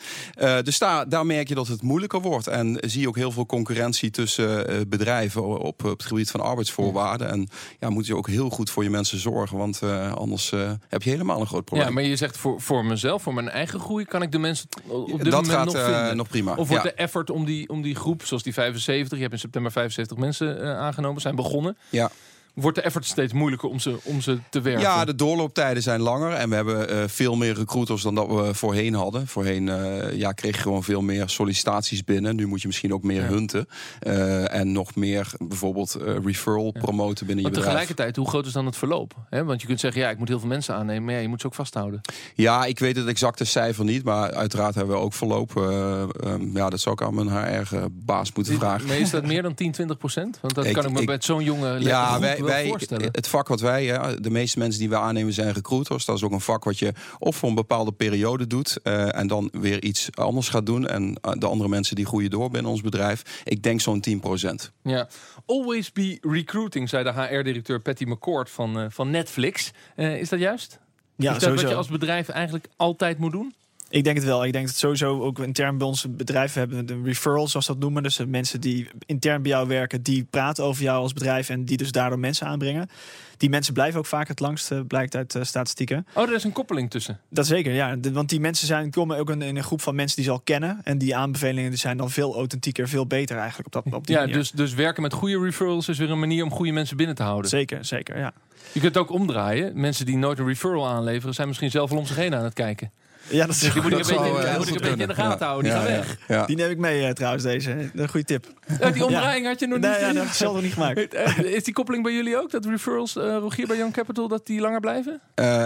dus 0.63 0.77
daar 0.77 1.25
merk 1.25 1.47
je 1.47 1.55
dat 1.55 1.67
het 1.67 1.80
moeilijker 1.81 2.21
wordt. 2.21 2.47
En 2.47 2.77
zie 2.79 3.01
je 3.01 3.07
ook 3.07 3.15
heel 3.15 3.31
veel 3.31 3.45
concurrentie 3.45 4.09
tussen 4.09 4.71
uh, 4.71 4.81
bedrijven 4.87 5.43
op, 5.47 5.83
op, 5.83 5.89
het 5.89 6.03
gebied 6.03 6.31
van 6.31 6.39
arbeidsvoorwaarden. 6.39 7.29
En 7.29 7.49
ja, 7.79 7.89
moet 7.89 8.05
je 8.05 8.15
ook 8.15 8.27
heel 8.27 8.49
goed 8.49 8.69
voor 8.69 8.83
je 8.83 8.89
mensen 8.89 9.19
zorgen, 9.19 9.57
want 9.57 9.81
uh, 9.83 10.13
anders 10.13 10.51
uh, 10.51 10.71
heb 10.89 11.03
je 11.03 11.09
helemaal 11.09 11.39
een 11.39 11.47
groot 11.47 11.65
probleem. 11.65 11.87
Ja, 11.87 11.93
maar 11.93 12.03
je 12.03 12.15
zegt 12.15 12.37
voor, 12.37 12.61
voor 12.61 12.85
mezelf, 12.85 13.21
voor 13.21 13.33
mijn 13.33 13.49
eigen 13.49 13.79
groei, 13.79 14.05
kan 14.05 14.21
ik 14.21 14.31
de 14.31 14.39
mensen 14.39 14.67
op 14.87 15.07
dit 15.07 15.31
Dat 15.31 15.31
moment 15.31 15.51
gaat 15.51 15.65
nog 15.65 15.83
vinden? 15.83 16.17
nog 16.17 16.27
prima. 16.27 16.55
Of 16.55 16.67
wordt 16.67 16.83
ja. 16.83 16.89
de 16.89 16.95
effort 16.95 17.29
om 17.29 17.45
die, 17.45 17.69
om 17.69 17.81
die 17.81 17.95
groep, 17.95 18.25
zoals 18.25 18.43
die 18.43 18.53
75, 18.53 19.17
je 19.17 19.21
hebt 19.23 19.33
in 19.33 19.39
september 19.39 19.71
75 19.71 20.17
mensen 20.17 20.77
aangenomen, 20.77 21.21
zijn 21.21 21.35
begonnen. 21.35 21.77
Ja 21.89 22.11
wordt 22.53 22.77
de 22.77 22.83
effort 22.83 23.05
steeds 23.05 23.33
moeilijker 23.33 23.69
om 23.69 23.79
ze, 23.79 23.97
om 24.03 24.21
ze 24.21 24.39
te 24.49 24.61
werken. 24.61 24.81
Ja, 24.81 25.05
de 25.05 25.15
doorlooptijden 25.15 25.83
zijn 25.83 26.01
langer. 26.01 26.31
En 26.31 26.49
we 26.49 26.55
hebben 26.55 26.93
uh, 26.93 27.03
veel 27.07 27.35
meer 27.35 27.53
recruiters 27.53 28.01
dan 28.01 28.15
dat 28.15 28.27
we 28.27 28.53
voorheen 28.53 28.93
hadden. 28.93 29.27
Voorheen 29.27 29.67
uh, 29.67 30.13
ja, 30.13 30.31
kreeg 30.31 30.55
je 30.55 30.61
gewoon 30.61 30.83
veel 30.83 31.01
meer 31.01 31.29
sollicitaties 31.29 32.03
binnen. 32.03 32.35
Nu 32.35 32.47
moet 32.47 32.61
je 32.61 32.67
misschien 32.67 32.93
ook 32.93 33.03
meer 33.03 33.21
ja. 33.21 33.27
hunten. 33.27 33.67
Uh, 34.07 34.53
en 34.53 34.71
nog 34.71 34.95
meer 34.95 35.31
bijvoorbeeld 35.37 35.97
referral 36.23 36.71
promoten 36.71 37.25
binnen 37.25 37.43
maar 37.43 37.53
je 37.53 37.57
bedrijf. 37.57 37.65
tegelijkertijd, 37.65 38.15
hoe 38.15 38.27
groot 38.27 38.45
is 38.45 38.53
dan 38.53 38.65
het 38.65 38.77
verloop? 38.77 39.13
He, 39.29 39.43
want 39.43 39.61
je 39.61 39.67
kunt 39.67 39.79
zeggen, 39.79 40.01
ja, 40.01 40.09
ik 40.09 40.17
moet 40.17 40.27
heel 40.27 40.39
veel 40.39 40.47
mensen 40.47 40.75
aannemen. 40.75 41.03
Maar 41.03 41.13
ja, 41.13 41.19
je 41.19 41.27
moet 41.27 41.41
ze 41.41 41.47
ook 41.47 41.55
vasthouden. 41.55 42.01
Ja, 42.35 42.65
ik 42.65 42.79
weet 42.79 42.95
het 42.95 43.07
exacte 43.07 43.45
cijfer 43.45 43.85
niet. 43.85 44.03
Maar 44.03 44.33
uiteraard 44.33 44.75
hebben 44.75 44.95
we 44.95 45.01
ook 45.01 45.13
verloop. 45.13 45.55
Um, 45.55 46.51
ja, 46.53 46.69
dat 46.69 46.79
zou 46.79 46.95
ik 46.95 47.01
aan 47.01 47.25
mijn 47.25 47.63
HR-baas 47.63 48.31
moeten 48.33 48.55
vragen. 48.55 48.87
Maar 48.87 48.97
is 48.97 49.09
dat 49.09 49.25
meer 49.33 49.41
dan 49.41 49.53
10, 49.53 49.71
20 49.71 49.97
procent? 49.97 50.37
Want 50.41 50.55
dat 50.55 50.65
ik, 50.65 50.73
kan 50.73 50.85
ik 50.85 50.91
me 50.91 51.03
met 51.03 51.23
zo'n 51.23 51.43
jonge 51.43 51.79
ja, 51.79 52.19
wij, 52.19 52.40
wij, 52.45 52.67
voorstellen. 52.67 53.09
Het 53.11 53.27
vak 53.27 53.47
wat 53.47 53.59
wij, 53.59 53.83
ja, 53.83 54.15
de 54.15 54.29
meeste 54.29 54.59
mensen 54.59 54.79
die 54.79 54.89
we 54.89 54.97
aannemen 54.97 55.33
zijn 55.33 55.53
recruiters. 55.53 56.05
Dat 56.05 56.15
is 56.15 56.23
ook 56.23 56.31
een 56.31 56.41
vak 56.41 56.63
wat 56.63 56.79
je 56.79 56.93
of 57.19 57.35
voor 57.35 57.49
een 57.49 57.55
bepaalde 57.55 57.91
periode 57.91 58.47
doet 58.47 58.79
uh, 58.83 59.15
en 59.17 59.27
dan 59.27 59.49
weer 59.51 59.83
iets 59.83 60.09
anders 60.11 60.49
gaat 60.49 60.65
doen. 60.65 60.87
En 60.87 61.03
uh, 61.03 61.31
de 61.37 61.47
andere 61.47 61.69
mensen 61.69 61.95
die 61.95 62.05
groeien 62.05 62.29
door 62.29 62.49
binnen 62.49 62.71
ons 62.71 62.81
bedrijf. 62.81 63.41
Ik 63.43 63.63
denk 63.63 63.81
zo'n 63.81 63.99
10 63.99 64.19
procent. 64.19 64.71
Ja, 64.81 65.07
always 65.45 65.91
be 65.91 66.17
recruiting, 66.21 66.89
zei 66.89 67.03
de 67.03 67.11
HR-directeur 67.11 67.79
Patty 67.79 68.03
McCord 68.03 68.49
van, 68.49 68.79
uh, 68.79 68.85
van 68.89 69.09
Netflix. 69.09 69.71
is 69.95 70.29
dat 70.29 70.39
juist? 70.39 70.79
Ja, 71.15 71.27
is 71.27 71.33
dat 71.33 71.41
sowieso. 71.41 71.63
wat 71.63 71.71
je 71.71 71.77
als 71.77 71.87
bedrijf 71.87 72.29
eigenlijk 72.29 72.67
altijd 72.75 73.17
moet 73.17 73.31
doen? 73.31 73.53
Ik 73.91 74.03
denk 74.03 74.15
het 74.15 74.25
wel. 74.25 74.45
Ik 74.45 74.53
denk 74.53 74.67
dat 74.67 74.75
sowieso 74.75 75.21
ook 75.21 75.39
intern 75.39 75.77
bij 75.77 75.87
ons 75.87 76.05
bedrijf 76.09 76.53
hebben 76.53 76.77
we 76.77 76.85
de 76.85 77.01
referrals, 77.03 77.51
zoals 77.51 77.65
dat 77.65 77.79
noemen. 77.79 78.03
Dus 78.03 78.15
de 78.15 78.27
mensen 78.27 78.61
die 78.61 78.89
intern 79.05 79.41
bij 79.41 79.51
jou 79.51 79.67
werken, 79.67 80.01
die 80.01 80.27
praten 80.29 80.63
over 80.63 80.83
jou 80.83 81.01
als 81.01 81.13
bedrijf 81.13 81.49
en 81.49 81.65
die 81.65 81.77
dus 81.77 81.91
daardoor 81.91 82.19
mensen 82.19 82.47
aanbrengen. 82.47 82.89
Die 83.37 83.49
mensen 83.49 83.73
blijven 83.73 83.99
ook 83.99 84.05
vaak 84.05 84.27
het 84.27 84.39
langst, 84.39 84.87
blijkt 84.87 85.15
uit 85.15 85.35
uh, 85.35 85.43
statistieken. 85.43 86.07
Oh, 86.13 86.29
er 86.29 86.35
is 86.35 86.43
een 86.43 86.51
koppeling 86.51 86.89
tussen. 86.89 87.19
Dat 87.29 87.47
zeker, 87.47 87.73
ja. 87.73 87.95
De, 87.95 88.11
want 88.11 88.29
die 88.29 88.39
mensen 88.39 88.67
zijn, 88.67 88.91
komen 88.91 89.17
ook 89.17 89.29
in, 89.29 89.41
in, 89.41 89.55
een 89.55 89.63
groep 89.63 89.81
van 89.81 89.95
mensen 89.95 90.15
die 90.15 90.25
ze 90.25 90.31
al 90.31 90.41
kennen. 90.43 90.81
En 90.83 90.97
die 90.97 91.15
aanbevelingen 91.15 91.69
die 91.69 91.79
zijn 91.79 91.97
dan 91.97 92.11
veel 92.11 92.35
authentieker, 92.35 92.87
veel 92.87 93.07
beter 93.07 93.37
eigenlijk 93.37 93.75
op, 93.75 93.83
dat, 93.83 93.93
op 93.93 94.07
die 94.07 94.15
ja, 94.15 94.21
manier. 94.21 94.37
Dus, 94.37 94.51
dus 94.51 94.73
werken 94.73 95.01
met 95.01 95.13
goede 95.13 95.39
referrals 95.39 95.87
is 95.87 95.97
weer 95.97 96.09
een 96.09 96.19
manier 96.19 96.43
om 96.43 96.51
goede 96.51 96.71
mensen 96.71 96.97
binnen 96.97 97.15
te 97.15 97.23
houden. 97.23 97.49
Zeker, 97.49 97.85
zeker, 97.85 98.17
ja. 98.17 98.33
Je 98.71 98.79
kunt 98.79 98.95
het 98.95 99.03
ook 99.03 99.11
omdraaien. 99.11 99.79
Mensen 99.79 100.05
die 100.05 100.17
nooit 100.17 100.39
een 100.39 100.47
referral 100.47 100.87
aanleveren, 100.87 101.33
zijn 101.33 101.47
misschien 101.47 101.71
zelf 101.71 101.91
al 101.91 101.97
om 101.97 102.05
zich 102.05 102.15
heen 102.15 102.35
aan 102.35 102.43
het 102.43 102.53
kijken. 102.53 102.91
Ja, 103.27 103.45
dat, 103.45 103.59
dus 103.59 103.73
die 103.73 103.81
moet 103.81 103.91
ik 103.91 103.97
een 103.97 104.05
zou, 104.05 104.33
beetje, 104.33 104.47
uh, 104.47 104.57
moet 104.57 104.67
ik 104.67 104.73
een 104.73 104.81
beetje 104.81 105.01
in 105.01 105.07
de 105.07 105.13
gaten 105.13 105.45
houden. 105.45 105.71
Die 105.71 105.79
ja, 105.79 105.85
gaan 105.85 105.91
ja, 105.91 105.97
weg. 105.97 106.17
Ja. 106.27 106.45
Die 106.45 106.55
neem 106.55 106.69
ik 106.69 106.77
mee 106.77 107.01
uh, 107.01 107.09
trouwens, 107.09 107.43
deze. 107.43 107.89
Een 107.93 108.09
goede 108.09 108.25
tip. 108.25 108.45
Uh, 108.81 108.93
die 108.93 109.05
omdraaiing 109.09 109.45
had 109.45 109.59
je 109.59 109.67
nog 109.67 109.79
nee, 109.79 109.89
niet. 109.89 109.99
Ja, 109.99 110.07
dat 110.07 110.15
heb 110.15 110.25
ik 110.25 110.31
zelf 110.31 110.53
nog 110.53 110.61
niet 110.61 110.73
gemaakt. 110.73 111.13
is 111.57 111.63
die 111.63 111.73
koppeling 111.73 112.03
bij 112.03 112.13
jullie 112.13 112.37
ook? 112.37 112.51
Dat 112.51 112.65
referrals, 112.65 113.15
uh, 113.15 113.23
Rogier 113.23 113.67
bij 113.67 113.77
Young 113.77 113.93
Capital, 113.93 114.27
dat 114.27 114.45
die 114.45 114.59
langer 114.59 114.79
blijven? 114.79 115.21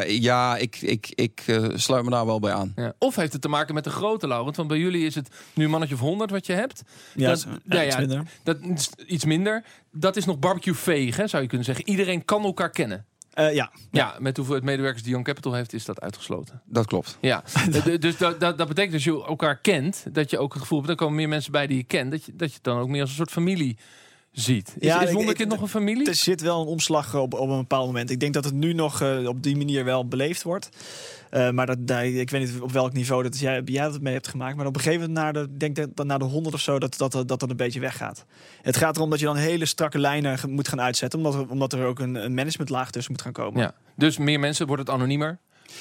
ja, 0.08 0.58
ik, 0.58 0.78
ik, 0.82 1.12
ik 1.16 1.44
sluit 1.74 2.04
me 2.04 2.10
daar 2.10 2.26
wel 2.26 2.40
bij 2.40 2.54
aan. 2.54 2.74
Ja. 2.76 2.94
Of 2.98 3.16
heeft 3.16 3.34
het 3.34 3.42
te 3.42 3.48
maken 3.48 3.74
met 3.74 3.84
de 3.84 3.90
grote 3.90 4.28
Laurent? 4.28 4.56
Want 4.56 4.68
bij 4.68 4.78
jullie 4.78 5.06
is 5.06 5.16
het 5.16 5.30
nu 5.54 5.64
een 5.64 5.70
mannetje 5.70 5.96
of 5.96 6.02
100 6.02 6.32
wat 6.32 6.46
je 6.46 6.54
hebt. 6.54 6.82
Ja, 7.14 7.30
dat, 7.30 7.48
ja, 7.66 7.86
iets 7.86 7.98
minder. 7.98 8.24
Dat 8.44 8.58
is 8.62 8.90
iets 9.08 9.26
minder. 9.26 9.64
Dat 9.92 10.16
is 10.16 10.26
nog 10.26 10.40
barbecue 10.40 10.74
veeg, 10.74 11.18
hè, 11.18 11.28
zou 11.28 11.42
je 11.42 11.48
kunnen 11.48 11.66
zeggen. 11.66 11.90
Iedereen 11.90 12.26
kan 12.26 12.44
elkaar 12.44 12.70
kennen. 12.70 13.06
Uh, 13.36 13.54
ja. 13.54 13.72
ja, 13.92 14.16
met 14.20 14.38
hoeveel 14.38 14.60
medewerkers 14.64 15.04
die 15.04 15.12
Young 15.12 15.26
Capital 15.26 15.54
heeft, 15.54 15.74
is 15.74 15.86
dat 15.86 16.02
uitgesloten. 16.02 16.62
Dat 16.66 16.86
klopt. 16.86 17.18
Ja, 17.22 17.44
dus 18.00 18.18
dat, 18.18 18.40
dat, 18.40 18.58
dat 18.58 18.68
betekent 18.68 18.94
als 18.94 19.04
je 19.04 19.26
elkaar 19.26 19.58
kent, 19.58 20.06
dat 20.12 20.30
je 20.30 20.38
ook 20.38 20.54
het 20.54 20.62
gevoel 20.62 20.78
hebt, 20.78 20.90
er 20.90 20.96
komen 20.98 21.16
meer 21.16 21.30
mensen 21.30 21.52
bij 21.52 21.68
die 21.68 21.78
je 21.78 21.84
kent, 21.84 22.12
dat 22.12 22.26
je, 22.26 22.36
dat 22.36 22.48
je 22.50 22.56
het 22.56 22.64
dan 22.64 22.80
ook 22.80 22.88
meer 22.88 23.02
als 23.02 23.10
een 23.10 23.16
soort 23.16 23.32
familie 23.32 23.78
ziet. 24.36 24.76
Is, 24.80 24.88
ja, 24.88 25.02
is 25.02 25.12
Wonderkind 25.12 25.50
nog 25.50 25.62
een 25.62 25.68
familie? 25.68 26.08
Er 26.08 26.16
zit 26.16 26.42
wel 26.42 26.62
een 26.62 26.68
omslag 26.68 27.16
op, 27.16 27.34
op 27.34 27.50
een 27.50 27.58
bepaald 27.58 27.86
moment. 27.86 28.10
Ik 28.10 28.20
denk 28.20 28.34
dat 28.34 28.44
het 28.44 28.54
nu 28.54 28.74
nog 28.74 29.02
uh, 29.02 29.28
op 29.28 29.44
die 29.44 29.58
manier 29.58 29.86
wel 29.86 30.08
beleefd 30.08 30.44
wordt. 30.44 30.70
Uh, 31.32 31.50
maar 31.50 31.66
dat, 31.66 31.78
ik 32.00 32.30
weet 32.30 32.42
niet 32.42 32.62
op 32.62 32.72
welk 32.72 32.94
niveau 32.94 33.24
dat 33.24 33.40
jij, 33.40 33.62
jij 33.66 33.84
dat 33.84 34.02
mee 34.02 34.14
hebt 34.14 34.28
gemaakt. 34.28 34.56
Maar 34.56 34.66
op 34.66 34.76
een 34.76 34.82
gegeven 34.82 35.08
moment, 35.08 35.24
naar 35.24 35.34
de, 35.34 35.58
denk 35.58 35.96
dat 35.96 36.06
naar 36.06 36.20
de 36.20 36.26
100 36.26 36.56
of 36.56 36.62
zo, 36.62 36.80
dat 36.80 36.98
dat, 36.98 37.12
dat 37.12 37.28
dat 37.28 37.50
een 37.50 37.56
beetje 37.56 37.80
weggaat. 37.80 38.26
Het 38.62 38.78
gaat 38.78 38.96
erom 38.96 39.10
dat 39.10 39.20
je 39.20 39.26
dan 39.26 39.36
hele 39.36 39.66
strakke 39.66 40.00
lijnen 40.00 40.40
moet 40.50 40.68
gaan 40.68 40.82
uitzetten. 40.82 41.20
Omdat 41.20 41.34
er, 41.34 41.50
omdat 41.50 41.74
er 41.74 41.86
ook 41.86 42.00
een, 42.00 42.16
een 42.16 42.34
managementlaag 42.34 42.92
tussen 42.92 43.12
moet 43.12 43.22
gaan 43.22 43.32
komen. 43.32 43.62
Ja. 43.62 43.74
Dus 43.96 44.18
meer 44.18 44.40
mensen, 44.40 44.68
wordt 44.68 44.82
het 44.82 44.92
anoniemer? 44.92 45.40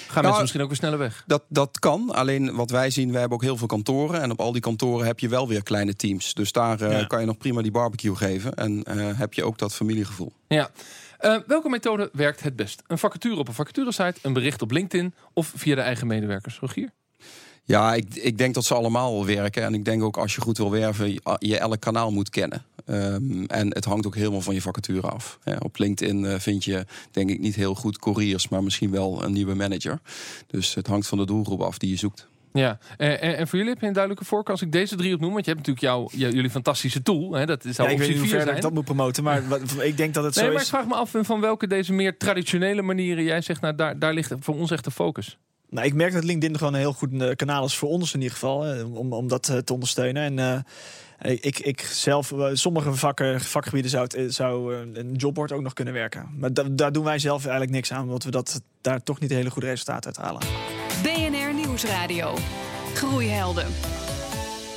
Gaan 0.09 0.23
mensen 0.23 0.41
misschien 0.41 0.63
ook 0.63 0.69
weer 0.69 0.77
sneller 0.77 0.99
weg? 0.99 1.25
Dat, 1.27 1.43
dat 1.49 1.79
kan. 1.79 2.11
Alleen 2.15 2.55
wat 2.55 2.71
wij 2.71 2.91
zien, 2.91 3.13
we 3.13 3.19
hebben 3.19 3.37
ook 3.37 3.43
heel 3.43 3.57
veel 3.57 3.67
kantoren. 3.67 4.23
En 4.23 4.31
op 4.31 4.41
al 4.41 4.53
die 4.53 4.61
kantoren 4.61 5.07
heb 5.07 5.19
je 5.19 5.29
wel 5.29 5.49
weer 5.49 5.63
kleine 5.63 5.97
teams. 5.97 6.35
Dus 6.35 6.53
daar 6.53 6.81
eh, 6.81 7.01
Ja. 7.01 7.05
kan 7.07 7.21
je 7.21 7.27
nog 7.27 7.37
prima 7.37 7.63
die 7.63 7.71
barbecue 7.71 8.17
geven. 8.17 8.55
En 8.55 8.83
eh, 8.85 9.19
heb 9.19 9.35
je 9.35 9.45
ook 9.45 9.59
dat 9.59 9.75
familiegevoel. 9.75 10.33
Ja. 10.49 10.71
Eh, 11.19 11.37
welke 11.47 11.69
methode 11.69 12.11
werkt 12.13 12.43
het 12.43 12.57
best? 12.57 12.83
Een 12.87 12.99
vacature 12.99 13.37
op 13.37 13.49
een 13.49 13.55
vacaturesite, 13.55 14.15
een 14.23 14.33
bericht 14.33 14.63
op 14.63 14.71
LinkedIn 14.71 15.15
of 15.33 15.53
via 15.57 15.75
de 15.75 15.81
eigen 15.81 16.07
medewerkers? 16.07 16.59
Rogier? 16.59 16.91
Ja, 17.67 17.95
ik, 17.95 18.15
ik 18.15 18.39
denk 18.39 18.55
dat 18.55 18.65
ze 18.65 18.75
allemaal 18.75 19.13
wel 19.13 19.27
werken. 19.27 19.63
En 19.63 19.75
ik 19.75 19.85
denk 19.85 20.03
ook 20.03 20.17
als 20.17 20.35
je 20.35 20.41
goed 20.41 20.59
wil 20.59 20.71
werven, 20.71 21.13
je, 21.13 21.21
je 21.39 21.59
elk 21.59 21.81
kanaal 21.81 22.11
moet 22.11 22.31
kennen. 22.31 22.63
Ehm, 22.87 23.45
en 23.45 23.69
het 23.75 23.85
hangt 23.85 24.07
ook 24.07 24.15
helemaal 24.15 24.41
van 24.41 24.55
je 24.55 24.61
vacature 24.61 25.07
af. 25.09 25.39
Ja, 25.45 25.57
op 25.63 25.79
LinkedIn 25.79 26.25
eh, 26.25 26.39
vind 26.39 26.65
je 26.65 26.85
denk 27.11 27.31
ik 27.31 27.39
niet 27.41 27.55
heel 27.55 27.75
goed 27.75 27.99
couriers, 27.99 28.49
maar 28.49 28.63
misschien 28.63 28.91
wel 28.91 29.25
een 29.25 29.33
nieuwe 29.33 29.55
manager. 29.55 30.01
Dus 30.47 30.75
het 30.75 30.87
hangt 30.87 31.07
van 31.07 31.19
de 31.19 31.27
doelgroep 31.27 31.61
af 31.63 31.79
die 31.79 31.91
je 31.91 31.97
zoekt. 31.97 32.29
Ja, 32.53 32.79
Eh, 32.97 33.09
en, 33.23 33.37
en 33.37 33.49
voor 33.49 33.59
jullie 33.59 33.73
heb 33.73 33.81
je 33.81 33.87
een 33.87 33.93
duidelijke 33.93 34.25
voorkeur 34.29 34.53
als 34.53 34.63
ik 34.63 34.73
deze 34.73 34.97
drie 34.97 35.15
opnoem? 35.15 35.33
Want 35.33 35.45
je 35.45 35.53
hebt 35.53 35.67
natuurlijk 35.67 35.95
jouw, 35.95 36.09
jou- 36.21 36.35
jullie 36.35 36.51
fantastische 36.51 37.03
tool. 37.03 37.33
Hè, 37.33 37.47
dat 37.47 37.63
zou 37.63 37.75
Ja, 37.77 37.83
ik 37.83 37.89
weet 37.89 37.93
optie 37.99 38.07
niet 38.09 38.19
4 38.19 38.19
hoe 38.21 38.29
ver 38.29 38.37
dat 38.39 38.45
zijn. 38.47 38.57
ik 38.57 38.63
dat 38.63 38.73
moet 38.73 38.85
promoten, 38.85 39.23
maar 39.25 39.49
wat- 39.49 39.61
ik 39.91 39.97
denk 39.97 40.15
dat 40.15 40.25
het 40.25 40.35
Nee, 40.35 40.45
zo 40.45 40.51
maar 40.51 40.61
is. 40.61 40.67
ik 40.69 40.75
vraag 40.75 40.87
me 40.87 40.95
af 40.95 41.15
van 41.21 41.41
welke 41.41 41.67
deze 41.67 41.93
meer 41.93 42.17
traditionele 42.19 42.83
manieren 42.83 43.25
jij 43.25 43.41
zegt, 43.41 43.61
nou, 43.61 43.75
daar, 43.75 43.99
daar 43.99 44.15
ligt 44.15 44.33
voor 44.41 44.55
ons 44.55 44.71
echt 44.71 44.85
de 44.85 44.91
focus. 44.91 45.39
Nou, 45.71 45.87
ik 45.87 45.95
merk 45.95 46.13
dat 46.13 46.25
LinkedIn 46.25 46.59
gewoon 46.59 46.73
een 46.75 46.79
heel 46.81 46.93
goed 46.93 47.23
eh, 47.23 47.31
kanaal 47.37 47.65
is 47.65 47.77
voor 47.77 47.89
ons 47.89 48.15
in 48.15 48.21
ieder 48.21 48.33
geval, 48.37 48.85
om, 48.85 49.13
om 49.13 49.29
dat 49.29 49.49
eh, 49.49 49.57
te 49.57 49.73
ondersteunen. 49.73 50.39
En 50.39 50.65
eh, 51.19 51.31
ik, 51.41 51.59
ik 51.59 51.81
zelf, 51.81 52.33
sommige 52.53 52.95
vakken, 52.95 53.41
vakgebieden 53.41 53.91
zou, 53.91 54.31
zou 54.31 54.75
een 54.75 55.15
jobboard 55.15 55.53
ook 55.53 55.63
nog 55.63 55.73
kunnen 55.73 55.95
werken. 55.95 56.29
Maar 56.39 56.53
da- 56.53 56.69
daar 56.71 56.93
doen 56.93 57.05
wij 57.05 57.19
zelf 57.19 57.43
eigenlijk 57.43 57.73
niks 57.73 57.93
aan, 57.93 58.03
omdat 58.03 58.25
we 58.25 58.31
dat, 58.31 58.63
daar 58.81 59.03
toch 59.03 59.21
niet 59.21 59.31
hele 59.31 59.51
goede 59.51 59.69
resultaten 59.69 60.17
uit 60.17 60.27
halen. 60.27 60.43
BNR 61.03 61.55
Nieuwsradio. 61.55 62.35
Groeihelden. 62.95 63.67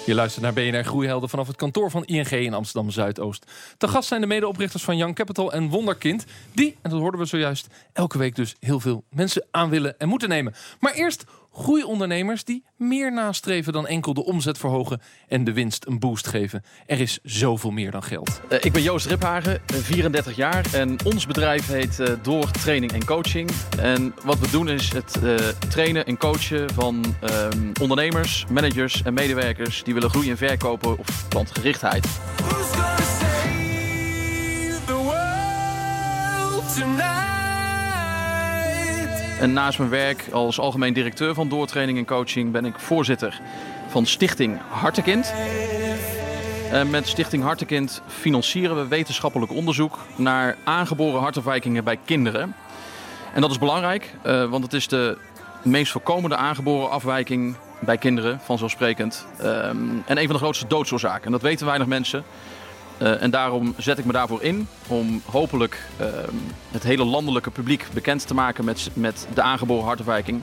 Je 0.07 0.13
luistert 0.13 0.43
naar 0.43 0.53
BNR 0.53 0.83
Groeihelden 0.83 1.29
vanaf 1.29 1.47
het 1.47 1.55
kantoor 1.55 1.91
van 1.91 2.05
ING 2.05 2.29
in 2.29 2.53
Amsterdam 2.53 2.91
Zuidoost. 2.91 3.51
Te 3.77 3.87
gast 3.87 4.07
zijn 4.07 4.21
de 4.21 4.27
medeoprichters 4.27 4.83
van 4.83 4.97
Young 4.97 5.15
Capital 5.15 5.53
en 5.53 5.69
Wonderkind. 5.69 6.25
Die, 6.53 6.77
en 6.81 6.89
dat 6.89 6.99
hoorden 6.99 7.19
we 7.19 7.25
zojuist, 7.25 7.67
elke 7.93 8.17
week 8.17 8.35
dus 8.35 8.55
heel 8.59 8.79
veel 8.79 9.03
mensen 9.09 9.45
aan 9.51 9.69
willen 9.69 9.99
en 9.99 10.07
moeten 10.07 10.29
nemen. 10.29 10.55
Maar 10.79 10.93
eerst 10.93 11.23
groeiondernemers 11.57 12.43
die 12.43 12.63
meer 12.75 13.13
nastreven 13.13 13.73
dan 13.73 13.87
enkel 13.87 14.13
de 14.13 14.25
omzet 14.25 14.57
verhogen 14.57 15.01
en 15.27 15.43
de 15.43 15.53
winst 15.53 15.85
een 15.85 15.99
boost 15.99 16.27
geven. 16.27 16.63
Er 16.85 16.99
is 16.99 17.19
zoveel 17.23 17.71
meer 17.71 17.91
dan 17.91 18.03
geld. 18.03 18.41
Eh, 18.49 18.57
ik 18.61 18.71
ben 18.71 18.81
Joost 18.81 19.05
Riphagen, 19.05 19.61
eh, 19.65 19.75
34 19.75 20.35
jaar 20.35 20.65
en 20.73 20.97
ons 21.05 21.25
bedrijf 21.25 21.67
heet 21.67 21.99
eh, 21.99 22.13
Door 22.21 22.51
Training 22.51 22.91
en 22.91 23.05
Coaching. 23.05 23.49
En 23.79 24.13
wat 24.23 24.39
we 24.39 24.51
doen 24.51 24.69
is 24.69 24.93
het 24.93 25.23
eh, 25.23 25.35
trainen 25.69 26.05
en 26.05 26.17
coachen 26.17 26.73
van 26.73 27.15
ehm, 27.21 27.71
ondernemers, 27.81 28.45
managers 28.49 29.03
en 29.03 29.13
medewerkers 29.13 29.83
die 29.83 29.93
willen 29.93 30.09
groeien 30.09 30.29
en 30.29 30.37
verkopen 30.37 30.97
of 30.97 31.27
klantgerichtheid. 31.27 32.07
En 39.39 39.53
naast 39.53 39.77
mijn 39.77 39.89
werk 39.89 40.25
als 40.31 40.59
algemeen 40.59 40.93
directeur 40.93 41.33
van 41.33 41.49
Doortraining 41.49 41.97
en 41.97 42.05
Coaching 42.05 42.51
ben 42.51 42.65
ik 42.65 42.79
voorzitter 42.79 43.41
van 43.87 44.05
Stichting 44.05 44.59
Hartekind. 44.69 45.33
En 46.71 46.89
met 46.89 47.07
Stichting 47.07 47.43
Hartekind 47.43 48.01
financieren 48.07 48.75
we 48.75 48.87
wetenschappelijk 48.87 49.51
onderzoek 49.51 49.99
naar 50.15 50.57
aangeboren 50.63 51.21
hartafwijkingen 51.21 51.83
bij 51.83 51.99
kinderen. 52.05 52.55
En 53.33 53.41
dat 53.41 53.51
is 53.51 53.59
belangrijk, 53.59 54.15
eh, 54.21 54.49
want 54.49 54.63
het 54.63 54.73
is 54.73 54.87
de 54.87 55.17
meest 55.61 55.91
voorkomende 55.91 56.35
aangeboren 56.35 56.89
afwijking 56.89 57.55
bij 57.79 57.97
kinderen, 57.97 58.39
vanzelfsprekend. 58.43 59.25
Ehm, 59.37 59.77
en 60.05 60.17
een 60.17 60.25
van 60.25 60.35
de 60.35 60.41
grootste 60.41 60.67
doodsoorzaken. 60.67 61.25
En 61.25 61.31
dat 61.31 61.41
weten 61.41 61.65
weinig 61.65 61.87
mensen. 61.87 62.23
Eh, 62.97 63.21
en 63.21 63.29
daarom 63.29 63.73
zet 63.77 63.97
ik 63.97 64.05
me 64.05 64.11
daarvoor 64.11 64.43
in 64.43 64.67
om 64.87 65.21
hopelijk 65.25 65.87
ehm, 65.97 66.35
het 66.71 66.83
hele 66.83 67.05
landelijke 67.05 67.51
publiek 67.51 67.85
bekend 67.93 68.27
te 68.27 68.33
maken 68.33 68.65
met, 68.65 68.89
met 68.93 69.27
de 69.33 69.41
aangeboren 69.41 69.85
hartafwijking. 69.85 70.41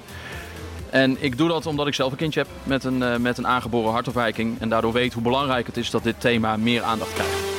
En 0.90 1.16
ik 1.20 1.36
doe 1.36 1.48
dat 1.48 1.66
omdat 1.66 1.86
ik 1.86 1.94
zelf 1.94 2.10
een 2.10 2.18
kindje 2.18 2.40
heb 2.40 2.48
met 2.62 2.84
een, 2.84 3.02
eh, 3.02 3.16
met 3.16 3.38
een 3.38 3.46
aangeboren 3.46 3.92
hartafwijking. 3.92 4.60
En 4.60 4.68
daardoor 4.68 4.92
weet 4.92 5.12
hoe 5.12 5.22
belangrijk 5.22 5.66
het 5.66 5.76
is 5.76 5.90
dat 5.90 6.02
dit 6.02 6.20
thema 6.20 6.56
meer 6.56 6.82
aandacht 6.82 7.12
krijgt. 7.12 7.52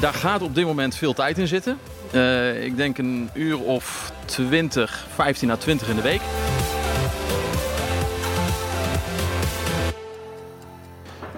Daar 0.00 0.14
gaat 0.14 0.42
op 0.42 0.54
dit 0.54 0.64
moment 0.64 0.94
veel 0.94 1.12
tijd 1.12 1.38
in 1.38 1.48
zitten. 1.48 1.78
Eh, 2.10 2.64
ik 2.64 2.76
denk 2.76 2.98
een 2.98 3.30
uur 3.34 3.58
of 3.58 4.12
20, 4.24 5.06
15 5.14 5.50
à 5.50 5.56
20 5.56 5.88
in 5.88 5.96
de 5.96 6.02
week. 6.02 6.20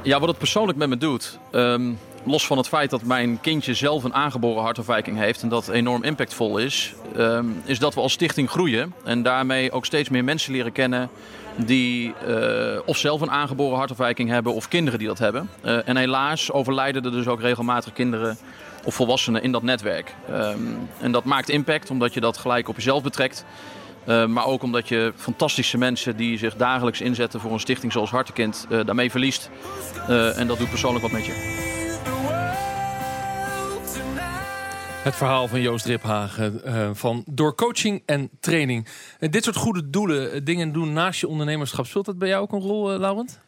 Ja, 0.02 0.20
wat 0.20 0.28
het 0.28 0.38
persoonlijk 0.38 0.78
met 0.78 0.88
me 0.88 0.96
doet. 0.96 1.38
ehm, 1.50 1.92
los 2.24 2.46
van 2.46 2.56
het 2.56 2.68
feit 2.68 2.90
dat 2.90 3.02
mijn 3.02 3.40
kindje 3.40 3.74
zelf 3.74 4.04
een 4.04 4.14
aangeboren 4.14 4.62
hartafwijking 4.62 5.16
heeft 5.16 5.42
en 5.42 5.48
dat 5.48 5.68
enorm 5.68 6.02
impactvol 6.02 6.58
is, 6.58 6.94
ehm, 7.16 7.46
is 7.64 7.78
dat 7.78 7.94
we 7.94 8.00
als 8.00 8.12
stichting 8.12 8.50
groeien 8.50 8.94
en 9.04 9.22
daarmee 9.22 9.72
ook 9.72 9.84
steeds 9.84 10.08
meer 10.08 10.24
mensen 10.24 10.52
leren 10.52 10.72
kennen 10.72 11.10
die 11.56 12.14
eh, 12.26 12.78
of 12.84 12.96
zelf 12.96 13.20
een 13.20 13.30
aangeboren 13.30 13.78
hartafwijking 13.78 14.28
hebben 14.28 14.54
of 14.54 14.68
kinderen 14.68 14.98
die 14.98 15.08
dat 15.08 15.18
hebben. 15.18 15.50
Eh, 15.60 15.88
en 15.88 15.96
helaas 15.96 16.52
overlijden 16.52 17.04
er 17.04 17.10
dus 17.12 17.26
ook 17.26 17.40
regelmatig 17.40 17.92
kinderen 17.92 18.38
of 18.84 18.94
volwassenen 18.94 19.42
in 19.42 19.52
dat 19.52 19.62
netwerk. 19.62 20.14
Ehm, 20.28 20.58
en 21.00 21.12
dat 21.12 21.24
maakt 21.24 21.48
impact 21.48 21.90
omdat 21.90 22.14
je 22.14 22.20
dat 22.20 22.36
gelijk 22.36 22.68
op 22.68 22.76
jezelf 22.76 23.02
betrekt. 23.02 23.44
Uh, 24.06 24.26
maar 24.26 24.44
ook 24.44 24.62
omdat 24.62 24.88
je 24.88 25.12
fantastische 25.16 25.78
mensen 25.78 26.16
die 26.16 26.38
zich 26.38 26.56
dagelijks 26.56 27.00
inzetten 27.00 27.40
voor 27.40 27.52
een 27.52 27.60
stichting 27.60 27.92
zoals 27.92 28.10
Hartekind, 28.10 28.66
uh, 28.70 28.84
daarmee 28.84 29.10
verliest. 29.10 29.50
Uh, 30.08 30.38
en 30.38 30.46
dat 30.46 30.58
doet 30.58 30.68
persoonlijk 30.68 31.02
wat 31.02 31.12
met 31.12 31.26
je. 31.26 31.68
Het 35.02 35.16
verhaal 35.16 35.48
van 35.48 35.60
Joost 35.60 35.86
Riphagen 35.86 36.60
van 36.96 37.24
door 37.26 37.54
coaching 37.54 38.02
en 38.06 38.30
training. 38.40 38.88
Dit 39.18 39.44
soort 39.44 39.56
goede 39.56 39.90
doelen, 39.90 40.44
dingen 40.44 40.72
doen 40.72 40.92
naast 40.92 41.20
je 41.20 41.28
ondernemerschap, 41.28 41.86
speelt 41.86 42.04
dat 42.04 42.18
bij 42.18 42.28
jou 42.28 42.42
ook 42.42 42.52
een 42.52 42.60
rol, 42.60 42.98
Laurent? 42.98 43.40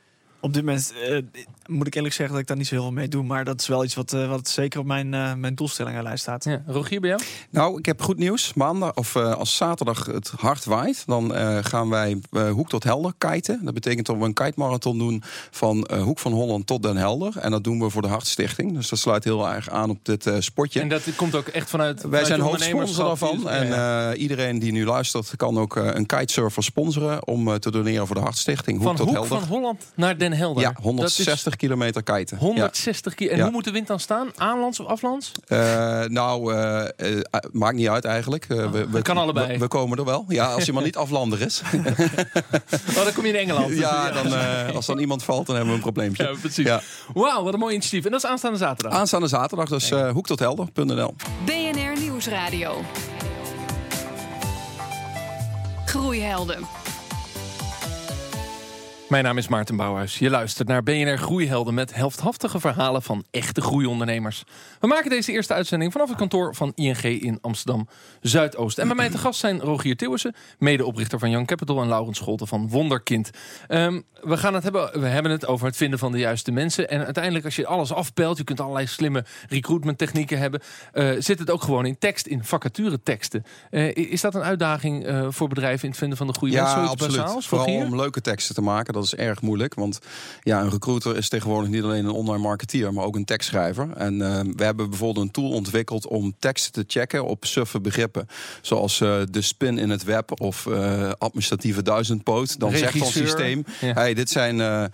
Op 0.44 0.54
dit 0.54 0.64
moment 0.64 0.92
moet 1.66 1.86
ik 1.86 1.94
eerlijk 1.94 2.14
zeggen 2.14 2.34
dat 2.34 2.42
ik 2.42 2.48
daar 2.48 2.56
niet 2.56 2.66
zo 2.66 2.74
heel 2.74 2.82
veel 2.82 2.92
mee 2.92 3.08
doe. 3.08 3.22
Maar 3.22 3.44
dat 3.44 3.60
is 3.60 3.66
wel 3.66 3.84
iets 3.84 3.94
wat, 3.94 4.10
wat 4.10 4.48
zeker 4.48 4.80
op 4.80 4.86
mijn, 4.86 5.08
mijn 5.40 5.54
doelstellingenlijst 5.54 6.22
staat. 6.22 6.44
Ja. 6.44 6.62
Rogier, 6.66 7.00
bij 7.00 7.08
jou? 7.08 7.22
Nou, 7.50 7.78
ik 7.78 7.86
heb 7.86 8.02
goed 8.02 8.18
nieuws. 8.18 8.54
Maandag 8.54 8.94
of 8.94 9.16
als 9.16 9.56
zaterdag 9.56 10.06
het 10.06 10.32
hard 10.36 10.64
waait, 10.64 11.02
dan 11.06 11.32
gaan 11.64 11.88
wij 11.88 12.20
Hoek 12.50 12.68
tot 12.68 12.84
Helder 12.84 13.12
kiten. 13.18 13.60
Dat 13.64 13.74
betekent 13.74 14.06
dat 14.06 14.16
we 14.16 14.24
een 14.24 14.34
kite-marathon 14.34 14.98
doen 14.98 15.22
van 15.50 15.88
Hoek 15.94 16.18
van 16.18 16.32
Holland 16.32 16.66
tot 16.66 16.82
Den 16.82 16.96
Helder. 16.96 17.38
En 17.38 17.50
dat 17.50 17.64
doen 17.64 17.80
we 17.80 17.90
voor 17.90 18.02
de 18.02 18.08
Hartstichting. 18.08 18.74
Dus 18.74 18.88
dat 18.88 18.98
sluit 18.98 19.24
heel 19.24 19.48
erg 19.48 19.70
aan 19.70 19.90
op 19.90 19.98
dit 20.02 20.30
spotje. 20.38 20.80
En 20.80 20.88
dat 20.88 21.02
komt 21.16 21.34
ook 21.34 21.46
echt 21.46 21.70
vanuit. 21.70 22.00
Wij 22.00 22.08
vanuit 22.10 22.26
zijn 22.26 22.40
hoofdsponsor 22.40 23.04
daarvan. 23.04 23.48
En 23.48 23.66
ja. 23.66 24.14
iedereen 24.14 24.58
die 24.58 24.72
nu 24.72 24.84
luistert 24.84 25.36
kan 25.36 25.58
ook 25.58 25.76
een 25.76 26.06
kitesurfer 26.06 26.62
sponsoren 26.62 27.26
om 27.26 27.58
te 27.58 27.70
doneren 27.70 28.06
voor 28.06 28.16
de 28.16 28.22
Hartstichting. 28.22 28.76
Hoek 28.78 28.86
van 28.86 28.96
tot 28.96 29.06
Hoek 29.06 29.14
Helder. 29.14 29.38
van 29.38 29.48
Holland 29.48 29.92
naar 29.94 30.18
Den 30.18 30.30
Helder. 30.32 30.62
Ja, 30.62 30.74
160 30.80 31.56
kilometer 31.56 32.02
kiten. 32.02 32.38
160 32.38 33.14
keer. 33.14 33.30
En 33.30 33.36
ja. 33.36 33.42
hoe 33.42 33.52
moet 33.52 33.64
de 33.64 33.70
wind 33.70 33.86
dan 33.86 34.00
staan? 34.00 34.30
Aanlands 34.36 34.80
of 34.80 34.86
aflands? 34.86 35.32
Uh, 35.48 36.04
nou, 36.04 36.54
uh, 36.54 36.84
uh, 36.96 37.20
maakt 37.52 37.76
niet 37.76 37.88
uit 37.88 38.04
eigenlijk. 38.04 38.46
Oh, 38.50 38.70
we, 38.70 38.88
we, 38.88 39.02
kan 39.02 39.16
allebei. 39.16 39.52
We, 39.52 39.58
we, 39.58 39.68
komen 39.68 39.98
er 39.98 40.04
wel. 40.04 40.24
Ja, 40.28 40.52
als 40.52 40.64
je 40.64 40.72
maar 40.72 40.82
niet 40.90 40.96
aflander 40.96 41.40
is. 41.40 41.62
oh, 42.88 43.04
dan 43.04 43.12
kom 43.14 43.26
je 43.26 43.32
in 43.32 43.38
Engeland. 43.38 43.78
Ja, 43.78 44.10
dan, 44.10 44.34
eh, 44.34 44.74
als 44.74 44.86
dan 44.86 44.98
iemand 44.98 45.24
valt, 45.24 45.46
dan 45.46 45.54
hebben 45.54 45.72
we 45.72 45.78
een 45.78 45.92
probleempje. 45.92 46.22
Ja, 46.22 46.30
precies. 46.40 46.66
Ja. 46.66 46.82
Wauw, 47.14 47.42
wat 47.42 47.52
een 47.52 47.58
mooi 47.58 47.74
initiatief. 47.74 48.04
En 48.04 48.10
dat 48.10 48.24
is 48.24 48.30
aanstaande 48.30 48.58
zaterdag? 48.58 48.98
Aanstaande 48.98 49.26
zaterdag, 49.26 49.68
dus 49.68 49.90
uh, 49.90 50.10
hoektothelder.nl. 50.10 51.14
BNR 51.44 52.00
Nieuwsradio. 52.00 52.84
Groeihelden. 55.84 56.81
Mijn 59.12 59.24
naam 59.24 59.38
is 59.38 59.48
Maarten 59.48 59.76
Bouwhuis. 59.76 60.18
Je 60.18 60.30
luistert 60.30 60.68
naar 60.68 60.82
BNR 60.82 61.18
Groeihelden 61.18 61.74
met 61.74 61.94
helfthaftige 61.94 62.60
verhalen 62.60 63.02
van 63.02 63.24
echte 63.30 63.60
groeiondernemers. 63.60 64.44
We 64.80 64.86
maken 64.86 65.10
deze 65.10 65.32
eerste 65.32 65.54
uitzending 65.54 65.92
vanaf 65.92 66.08
het 66.08 66.18
kantoor 66.18 66.54
van 66.54 66.72
ING 66.74 67.02
in 67.02 67.38
Amsterdam 67.40 67.88
Zuidoost. 68.20 68.78
En 68.78 68.86
bij 68.86 68.96
mij 68.96 69.10
te 69.10 69.18
gast 69.18 69.40
zijn 69.40 69.60
Rogier 69.60 69.96
Thewissen, 69.96 70.34
medeoprichter 70.58 71.18
van 71.18 71.30
Young 71.30 71.46
Capital 71.46 71.80
en 71.82 71.88
Laurens 71.88 72.18
Scholten 72.18 72.46
van 72.46 72.68
Wonderkind. 72.68 73.30
Um, 73.68 74.04
we 74.22 74.36
gaan 74.36 74.54
het 74.54 74.62
hebben, 74.62 75.00
we 75.00 75.06
hebben 75.06 75.32
het 75.32 75.46
over 75.46 75.66
het 75.66 75.76
vinden 75.76 75.98
van 75.98 76.12
de 76.12 76.18
juiste 76.18 76.50
mensen. 76.50 76.88
En 76.88 77.04
uiteindelijk, 77.04 77.44
als 77.44 77.56
je 77.56 77.66
alles 77.66 77.92
afpelt, 77.92 78.36
je 78.38 78.44
kunt 78.44 78.60
allerlei 78.60 78.86
slimme 78.86 79.24
recruitment 79.48 79.98
technieken 79.98 80.38
hebben, 80.38 80.60
uh, 80.94 81.14
zit 81.18 81.38
het 81.38 81.50
ook 81.50 81.62
gewoon 81.62 81.86
in 81.86 81.98
tekst, 81.98 82.26
in 82.26 82.44
vacature 82.44 83.02
teksten. 83.02 83.44
Uh, 83.70 83.94
is 83.94 84.20
dat 84.20 84.34
een 84.34 84.42
uitdaging 84.42 85.06
uh, 85.06 85.26
voor 85.30 85.48
bedrijven 85.48 85.82
in 85.82 85.88
het 85.88 85.98
vinden 85.98 86.18
van 86.18 86.26
de 86.26 86.34
goede 86.34 86.54
ja, 86.54 86.62
mensen? 86.62 86.90
absoluut. 86.90 87.16
Basaals, 87.16 87.48
Vooral 87.48 87.66
om 87.66 87.96
leuke 87.96 88.20
teksten 88.20 88.54
te 88.54 88.62
maken. 88.62 88.92
Dat 88.92 89.01
dat 89.10 89.18
is 89.18 89.24
erg 89.26 89.40
moeilijk. 89.42 89.74
Want 89.74 89.98
ja, 90.42 90.60
een 90.60 90.70
recruiter 90.70 91.16
is 91.16 91.28
tegenwoordig 91.28 91.70
niet 91.70 91.82
alleen 91.82 92.04
een 92.04 92.10
online 92.10 92.42
marketeer, 92.42 92.92
maar 92.92 93.04
ook 93.04 93.16
een 93.16 93.24
tekstschrijver. 93.24 93.88
En 93.96 94.22
eh, 94.22 94.40
we 94.56 94.64
hebben 94.64 94.88
bijvoorbeeld 94.88 95.26
een 95.26 95.32
tool 95.32 95.50
ontwikkeld 95.50 96.06
om 96.06 96.34
teksten 96.38 96.72
te 96.72 96.84
checken 96.86 97.24
op 97.24 97.44
suffe 97.44 97.80
begrippen. 97.80 98.28
Zoals 98.60 99.00
eh, 99.00 99.20
de 99.30 99.42
spin 99.42 99.78
in 99.78 99.90
het 99.90 100.04
web 100.04 100.40
of 100.40 100.66
eh, 100.66 101.10
administratieve 101.18 101.82
duizendpoot. 101.82 102.58
Dan 102.60 102.76
zegt 102.76 103.00
ons 103.00 103.12
systeem, 103.12 103.64
Ja. 103.80 103.92
hey, 103.92 104.14
dit 104.14 104.30
zijn 104.30 104.90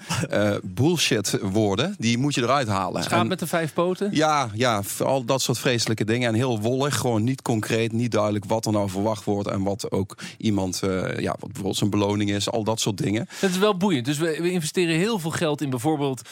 bullshit 0.62 1.38
woorden, 1.42 1.94
die 1.98 2.18
moet 2.18 2.34
je 2.34 2.42
eruit 2.42 2.68
halen. 2.68 3.02
Schaap 3.02 3.20
En- 3.20 3.26
met 3.28 3.38
de 3.38 3.46
vijf 3.46 3.72
poten? 3.72 4.08
ja, 4.12 4.48
ja, 4.54 4.82
al 4.98 5.24
dat 5.24 5.42
soort 5.42 5.58
vreselijke 5.58 6.04
dingen. 6.04 6.28
En 6.28 6.34
heel 6.34 6.60
wollig, 6.60 6.96
gewoon 6.96 7.24
niet 7.24 7.42
concreet, 7.42 7.92
niet 7.92 8.12
duidelijk 8.12 8.44
wat 8.44 8.66
er 8.66 8.72
nou 8.72 8.88
verwacht 8.90 9.24
wordt. 9.24 9.48
En 9.48 9.62
wat 9.62 9.90
ook 9.90 10.16
iemand, 10.38 10.80
ja, 11.18 11.30
wat 11.30 11.38
bijvoorbeeld 11.46 11.76
zijn 11.76 11.90
beloning 11.90 12.30
is, 12.30 12.50
al 12.50 12.64
dat 12.64 12.80
soort 12.80 12.96
dingen. 12.98 13.28
Dat 13.40 13.50
is 13.50 13.58
wel 13.58 13.76
boeiend. 13.76 13.97
Dus 14.02 14.18
we, 14.18 14.38
we 14.42 14.50
investeren 14.50 14.94
heel 14.94 15.18
veel 15.18 15.30
geld 15.30 15.60
in 15.60 15.70
bijvoorbeeld 15.70 16.28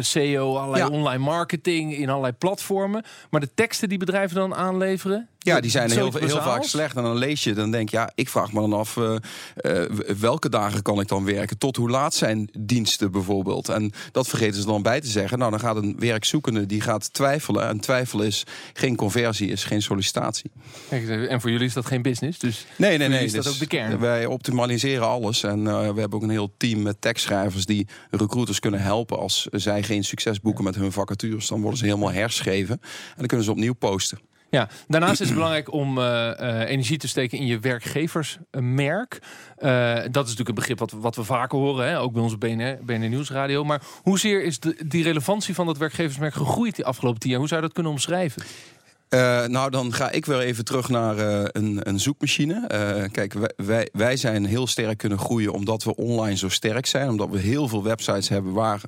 SEO, 0.00 0.56
allerlei 0.56 0.82
Ja. 0.84 0.88
online 0.88 1.18
marketing, 1.24 1.96
in 1.96 2.08
allerlei 2.08 2.32
platformen. 2.32 3.04
Maar 3.30 3.40
de 3.40 3.54
teksten 3.54 3.88
die 3.88 3.98
bedrijven 3.98 4.36
dan 4.36 4.54
aanleveren, 4.54 5.28
Ja, 5.44 5.60
die 5.60 5.70
zijn 5.70 5.90
heel, 5.90 6.12
heel 6.14 6.42
vaak 6.42 6.62
slecht. 6.62 6.96
En 6.96 7.02
dan 7.02 7.16
lees 7.16 7.44
je, 7.44 7.52
dan 7.52 7.70
denk 7.70 7.88
je, 7.88 7.96
ja, 7.96 8.10
ik 8.14 8.28
vraag 8.28 8.52
me 8.52 8.60
dan 8.60 8.72
af, 8.72 8.96
eh, 8.96 9.14
eh, 9.56 9.90
welke 10.18 10.48
dagen 10.48 10.82
kan 10.82 11.00
ik 11.00 11.08
dan 11.08 11.24
werken? 11.24 11.58
Tot 11.58 11.76
hoe 11.76 11.90
laat 11.90 12.14
zijn 12.14 12.48
diensten 12.58 13.12
bijvoorbeeld? 13.12 13.68
En 13.68 13.92
dat 14.12 14.28
vergeten 14.28 14.60
ze 14.60 14.66
dan 14.66 14.82
bij 14.82 15.00
te 15.00 15.08
zeggen. 15.08 15.38
Nou, 15.38 15.50
dan 15.50 15.60
gaat 15.60 15.76
een 15.76 15.96
werkzoekende, 15.98 16.66
die 16.66 16.80
gaat 16.80 17.12
twijfelen. 17.12 17.68
En 17.68 17.80
twijfel 17.80 18.22
is 18.22 18.44
geen 18.72 18.96
conversie, 18.96 19.50
is 19.50 19.64
geen 19.64 19.82
sollicitatie. 19.82 20.50
Even, 20.90 21.28
en 21.28 21.40
voor 21.40 21.50
jullie 21.50 21.66
is 21.66 21.72
dat 21.72 21.86
geen 21.86 22.02
business. 22.02 22.38
Dus 22.38 22.66
Nee, 22.76 22.98
nee, 22.98 23.08
nee. 23.08 23.24
is 23.24 23.32
dat 23.32 23.44
dus 23.44 23.52
ook 23.52 23.58
de 23.58 23.66
kern? 23.66 23.98
Wij 23.98 24.26
optimaliseren 24.26 25.06
alles. 25.06 25.42
En 25.42 25.66
eh, 25.66 25.78
we 25.78 26.00
hebben 26.00 26.12
ook 26.12 26.22
een 26.22 26.30
heel 26.30 26.54
team 26.56 26.82
met 26.82 27.00
tekstschrijvers 27.00 27.64
die 27.64 27.86
recruiters 28.10 28.60
kunnen 28.60 28.80
helpen 28.80 29.18
als 29.18 29.46
zij 29.50 29.82
geen 29.82 30.04
succes 30.04 30.40
boeken 30.40 30.64
met 30.64 30.74
hun 30.74 30.92
vacatures. 30.92 31.48
Dan 31.48 31.60
worden 31.60 31.78
ze 31.78 31.84
helemaal 31.84 32.12
herschreven. 32.12 32.78
En 32.82 33.16
dan 33.16 33.26
kunnen 33.26 33.46
ze 33.46 33.52
opnieuw 33.52 33.74
posten. 33.74 34.18
Ja, 34.54 34.68
daarnaast 34.88 35.20
is 35.20 35.26
het 35.26 35.36
belangrijk 35.40 35.72
om 35.72 35.98
eh, 35.98 36.30
eh, 36.30 36.70
energie 36.70 36.98
te 36.98 37.08
steken 37.08 37.38
in 37.38 37.46
je 37.46 37.58
werkgeversmerk. 37.58 39.18
Eh, 39.56 39.94
dat 39.94 40.04
is 40.04 40.12
natuurlijk 40.14 40.48
een 40.48 40.54
begrip 40.54 40.78
wat, 40.78 40.90
wat 40.90 41.16
we 41.16 41.24
vaker 41.24 41.58
horen, 41.58 41.88
hè? 41.88 42.00
ook 42.00 42.12
bij 42.12 42.22
onze 42.22 42.38
BNR 42.84 43.08
Nieuwsradio. 43.08 43.64
Maar 43.64 43.82
hoezeer 44.02 44.44
is 44.44 44.60
de, 44.60 44.76
die 44.86 45.02
relevantie 45.02 45.54
van 45.54 45.66
dat 45.66 45.78
werkgeversmerk 45.78 46.34
gegroeid 46.34 46.76
die 46.76 46.84
afgelopen 46.84 47.20
tien 47.20 47.30
jaar? 47.30 47.38
Hoe 47.38 47.48
zou 47.48 47.60
je 47.60 47.66
dat 47.66 47.74
kunnen 47.74 47.92
omschrijven? 47.92 48.42
Eh, 49.08 49.44
nou, 49.46 49.70
dan 49.70 49.92
ga 49.92 50.10
ik 50.10 50.26
weer 50.26 50.38
even 50.38 50.64
terug 50.64 50.88
naar 50.88 51.18
eh, 51.18 51.44
een, 51.52 51.88
een 51.88 52.00
zoekmachine. 52.00 52.66
Eh, 52.66 53.10
kijk, 53.12 53.34
wij, 53.56 53.88
wij, 53.92 54.16
zijn 54.16 54.44
heel 54.44 54.66
sterk 54.66 54.98
kunnen 54.98 55.18
groeien 55.18 55.52
omdat 55.52 55.84
we 55.84 55.96
online 55.96 56.36
zo 56.36 56.48
sterk 56.48 56.86
zijn. 56.86 57.08
Omdat 57.08 57.30
we 57.30 57.38
heel 57.38 57.68
veel 57.68 57.82
websites 57.82 58.28
hebben 58.28 58.52
waar 58.52 58.80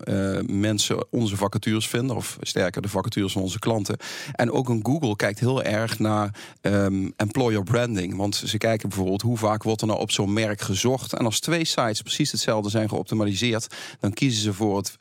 mensen 0.46 1.12
onze 1.12 1.36
vacatures 1.36 1.88
vinden. 1.88 2.16
Of 2.16 2.36
sterker, 2.40 2.82
de 2.82 2.88
vacatures 2.88 3.32
van 3.32 3.42
onze 3.42 3.58
klanten. 3.58 3.96
En 4.32 4.50
ook 4.50 4.68
een 4.68 4.80
Google 4.82 5.16
kijkt 5.16 5.40
heel 5.40 5.62
erg 5.62 5.98
naar 5.98 6.34
ehm, 6.60 7.10
employer 7.16 7.62
branding. 7.62 8.16
Want 8.16 8.34
ze 8.34 8.58
kijken 8.58 8.88
bijvoorbeeld 8.88 9.22
hoe 9.22 9.36
vaak 9.36 9.62
wordt 9.62 9.80
er 9.80 9.86
nou 9.86 10.00
op 10.00 10.10
zo'n 10.10 10.32
merk 10.32 10.60
gezocht. 10.60 11.12
En 11.12 11.24
als 11.24 11.40
twee 11.40 11.64
sites 11.64 12.02
precies 12.02 12.32
hetzelfde 12.32 12.70
zijn 12.70 12.88
geoptimaliseerd... 12.88 13.74
dan 14.00 14.12
kiezen 14.12 14.42
ze 14.42 14.52
voor 14.52 14.76
het, 14.76 14.96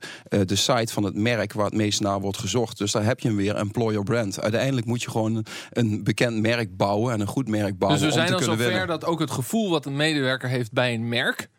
de 0.50 0.56
site 0.56 0.94
van 0.94 1.04
het 1.04 1.16
merk 1.16 1.54
waar 1.54 1.66
het 1.66 1.74
meest 1.74 2.02
naar 2.02 2.22
wordt 2.22 2.38
gezocht. 2.38 2.78
Dus 2.78 2.92
daar 2.92 3.06
heb 3.06 3.20
je 3.20 3.28
hem 3.28 3.38
weer, 3.38 3.56
employer 3.56 4.04
brand. 4.04 4.42
Uiteindelijk 4.42 4.88
moet 4.88 5.02
je 5.02 5.05
gewoon 5.12 5.46
een, 5.72 6.04
bekend 6.04 6.42
merk 6.42 6.78
bouwen 6.78 7.14
en 7.14 7.20
een 7.20 7.28
goed 7.28 7.48
merk 7.48 7.78
bouwen 7.78 8.02
dus 8.02 8.10
we 8.10 8.14
zijn 8.14 8.28
om 8.28 8.34
al 8.34 8.40
te 8.40 8.46
kunnen 8.46 8.64
zover 8.64 8.80
winnen. 8.80 9.00
dat 9.00 9.10
ook 9.10 9.20
het 9.20 9.32
gevoel 9.32 9.70
wat 9.70 9.86
een 9.86 9.96
medewerker 9.96 10.50
heeft 10.50 10.72
bij 10.72 10.94
een 10.94 11.10
merk. 11.10 11.50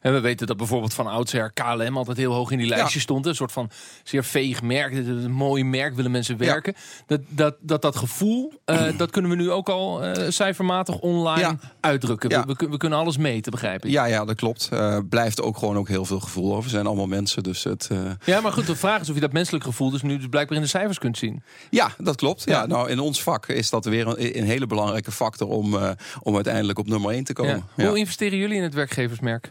En 0.00 0.12
we 0.12 0.20
weten 0.20 0.46
dat 0.46 0.56
bijvoorbeeld 0.56 0.94
van 0.94 1.06
oudsher 1.06 1.52
KLM 1.52 1.96
altijd 1.96 2.16
heel 2.16 2.32
hoog 2.32 2.50
in 2.50 2.58
die 2.58 2.66
lijstje 2.66 3.00
stond. 3.00 3.26
Een 3.26 3.34
soort 3.34 3.52
van 3.52 3.70
zeer 4.02 4.24
veeg 4.24 4.62
merk. 4.62 4.94
Dit 4.94 5.06
is 5.06 5.24
een 5.24 5.30
mooi 5.30 5.64
merk, 5.64 5.94
willen 5.94 6.10
mensen 6.10 6.36
werken. 6.36 6.74
Dat, 7.06 7.20
dat, 7.28 7.56
dat, 7.60 7.82
dat 7.82 7.96
gevoel, 7.96 8.52
eh, 8.64 8.86
dat 8.98 9.10
kunnen 9.10 9.30
we 9.30 9.36
nu 9.36 9.50
ook 9.50 9.68
al 9.68 10.02
eh, 10.02 10.30
cijfermatig 10.30 10.98
online 10.98 11.40
Ja. 11.40 11.58
uitdrukken. 11.80 12.28
We, 12.28 12.54
we, 12.56 12.68
we 12.70 12.76
kunnen 12.76 12.98
alles 12.98 13.16
meten, 13.16 13.52
begrijp 13.52 13.84
ik. 13.84 13.90
Ja, 13.90 14.04
ja, 14.04 14.24
dat 14.24 14.36
klopt. 14.36 14.68
Eh 14.72 14.98
blijft 15.08 15.42
ook 15.42 15.58
gewoon 15.58 15.76
ook 15.76 15.88
heel 15.88 16.04
veel 16.04 16.20
gevoel 16.20 16.50
over. 16.50 16.62
We 16.62 16.68
zijn 16.68 16.86
allemaal 16.86 17.06
mensen, 17.06 17.42
dus 17.42 17.64
het... 17.64 17.88
Ja, 18.24 18.40
maar 18.40 18.52
goed, 18.52 18.66
de 18.66 18.76
vraag 18.76 19.00
is 19.00 19.08
of 19.08 19.14
je 19.14 19.20
dat 19.20 19.32
menselijk 19.32 19.64
gevoel 19.64 19.90
dus 19.90 20.02
nu 20.02 20.16
dus 20.16 20.26
blijkbaar 20.30 20.56
in 20.56 20.62
de 20.62 20.68
cijfers 20.68 20.98
kunt 20.98 21.18
zien. 21.18 21.42
Ja, 21.70 21.90
dat 21.98 22.16
klopt. 22.16 22.44
Ja. 22.44 22.66
Nou, 22.66 22.90
in 22.90 22.98
ons 22.98 23.22
vak 23.22 23.46
is 23.46 23.70
dat 23.70 23.84
weer 23.84 24.06
een, 24.06 24.38
een 24.38 24.44
hele 24.44 24.66
belangrijke 24.66 25.12
factor 25.12 25.48
om, 25.48 25.78
om 26.22 26.34
uiteindelijk 26.34 26.78
op 26.78 26.86
nummer 26.86 27.10
1 27.10 27.24
te 27.24 27.32
komen. 27.32 27.64
Hoe 27.74 27.98
investeren 27.98 28.38
jullie 28.38 28.56
in 28.56 28.62
het 28.62 28.74
werkgeversmerk? 28.74 29.50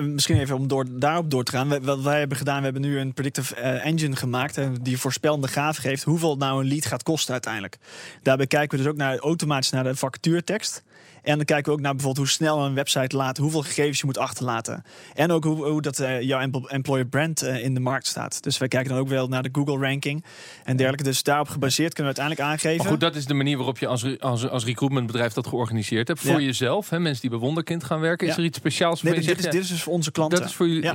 Misschien 0.00 0.40
even 0.40 0.56
om 0.56 0.68
door, 0.68 0.84
daarop 0.90 1.30
door 1.30 1.44
te 1.44 1.52
gaan. 1.52 1.84
Wat 1.84 2.00
wij 2.00 2.18
hebben 2.18 2.36
gedaan, 2.36 2.58
we 2.58 2.64
hebben 2.64 2.82
nu 2.82 2.98
een 2.98 3.14
predictive 3.14 3.54
eh, 3.54 3.86
engine 3.86 4.16
gemaakt. 4.16 4.56
hè, 4.56 4.82
die 4.82 4.98
voorspellende 4.98 5.48
gaaf 5.48 5.76
geeft 5.76 6.02
hoeveel 6.02 6.36
nou 6.36 6.60
een 6.60 6.68
lead 6.68 6.86
gaat 6.86 7.02
kosten 7.02 7.32
uiteindelijk. 7.32 7.78
Daarbij 8.22 8.46
kijken 8.46 8.78
we 8.78 8.84
dus 8.84 8.92
ook 8.92 8.98
naar, 8.98 9.18
automatisch 9.18 9.70
naar 9.70 9.84
de 9.84 9.96
vacaturetekst. 9.96 10.82
En 11.26 11.36
dan 11.36 11.44
kijken 11.44 11.64
we 11.64 11.76
ook 11.78 11.80
naar 11.82 11.94
bijvoorbeeld 11.94 12.26
hoe 12.26 12.34
snel 12.36 12.64
een 12.64 12.74
website 12.74 13.16
laat, 13.16 13.36
hoeveel 13.36 13.62
gegevens 13.62 13.98
je 14.00 14.06
moet 14.06 14.18
achterlaten. 14.18 14.84
En 15.14 15.30
ook 15.32 15.44
hoe, 15.44 15.66
hoe 15.68 15.82
dat 15.82 15.98
eh, 15.98 16.20
jouw 16.20 16.40
empl- 16.40 16.66
employer 16.66 17.06
brand 17.06 17.42
eh, 17.42 17.64
in 17.64 17.74
de 17.74 17.80
markt 17.80 18.06
staat. 18.06 18.42
Dus 18.42 18.58
wij 18.58 18.68
kijken 18.68 18.90
dan 18.90 18.98
ook 18.98 19.08
wel 19.08 19.28
naar 19.28 19.42
de 19.42 19.48
Google 19.52 19.78
ranking 19.88 20.24
en 20.64 20.76
dergelijke. 20.76 21.04
Dus 21.04 21.22
daarop 21.22 21.48
gebaseerd 21.48 21.94
kunnen 21.94 22.12
we 22.14 22.20
uiteindelijk 22.20 22.62
aangeven. 22.62 22.82
Maar 22.82 22.92
goed, 22.92 23.00
dat 23.00 23.16
is 23.16 23.24
de 23.26 23.34
manier 23.34 23.56
waarop 23.56 23.78
je 23.78 23.86
als, 23.86 24.18
als, 24.20 24.48
als 24.48 24.64
recruitmentbedrijf 24.64 25.32
dat 25.32 25.46
georganiseerd 25.46 26.08
hebt. 26.08 26.20
Voor 26.20 26.30
Ja. 26.40 26.46
jezelf, 26.46 26.90
hè, 26.90 26.98
mensen 27.00 27.20
die 27.20 27.30
bij 27.30 27.38
Wonderkind 27.38 27.84
gaan 27.84 28.00
werken. 28.00 28.26
Is 28.26 28.32
Ja. 28.34 28.38
er 28.40 28.46
iets 28.46 28.58
speciaals 28.58 29.02
nee, 29.02 29.12
voor 29.12 29.22
dit, 29.22 29.30
je 29.30 29.36
dit 29.36 29.46
is, 29.46 29.52
dit 29.52 29.62
is 29.62 29.68
dus 29.68 29.82
voor 29.82 29.92
onze 29.92 30.10
klanten. 30.12 30.38
Dat 30.38 30.48
is 30.48 30.54
voor 30.54 30.66
jullie. 30.68 30.82
Ja. 30.82 30.94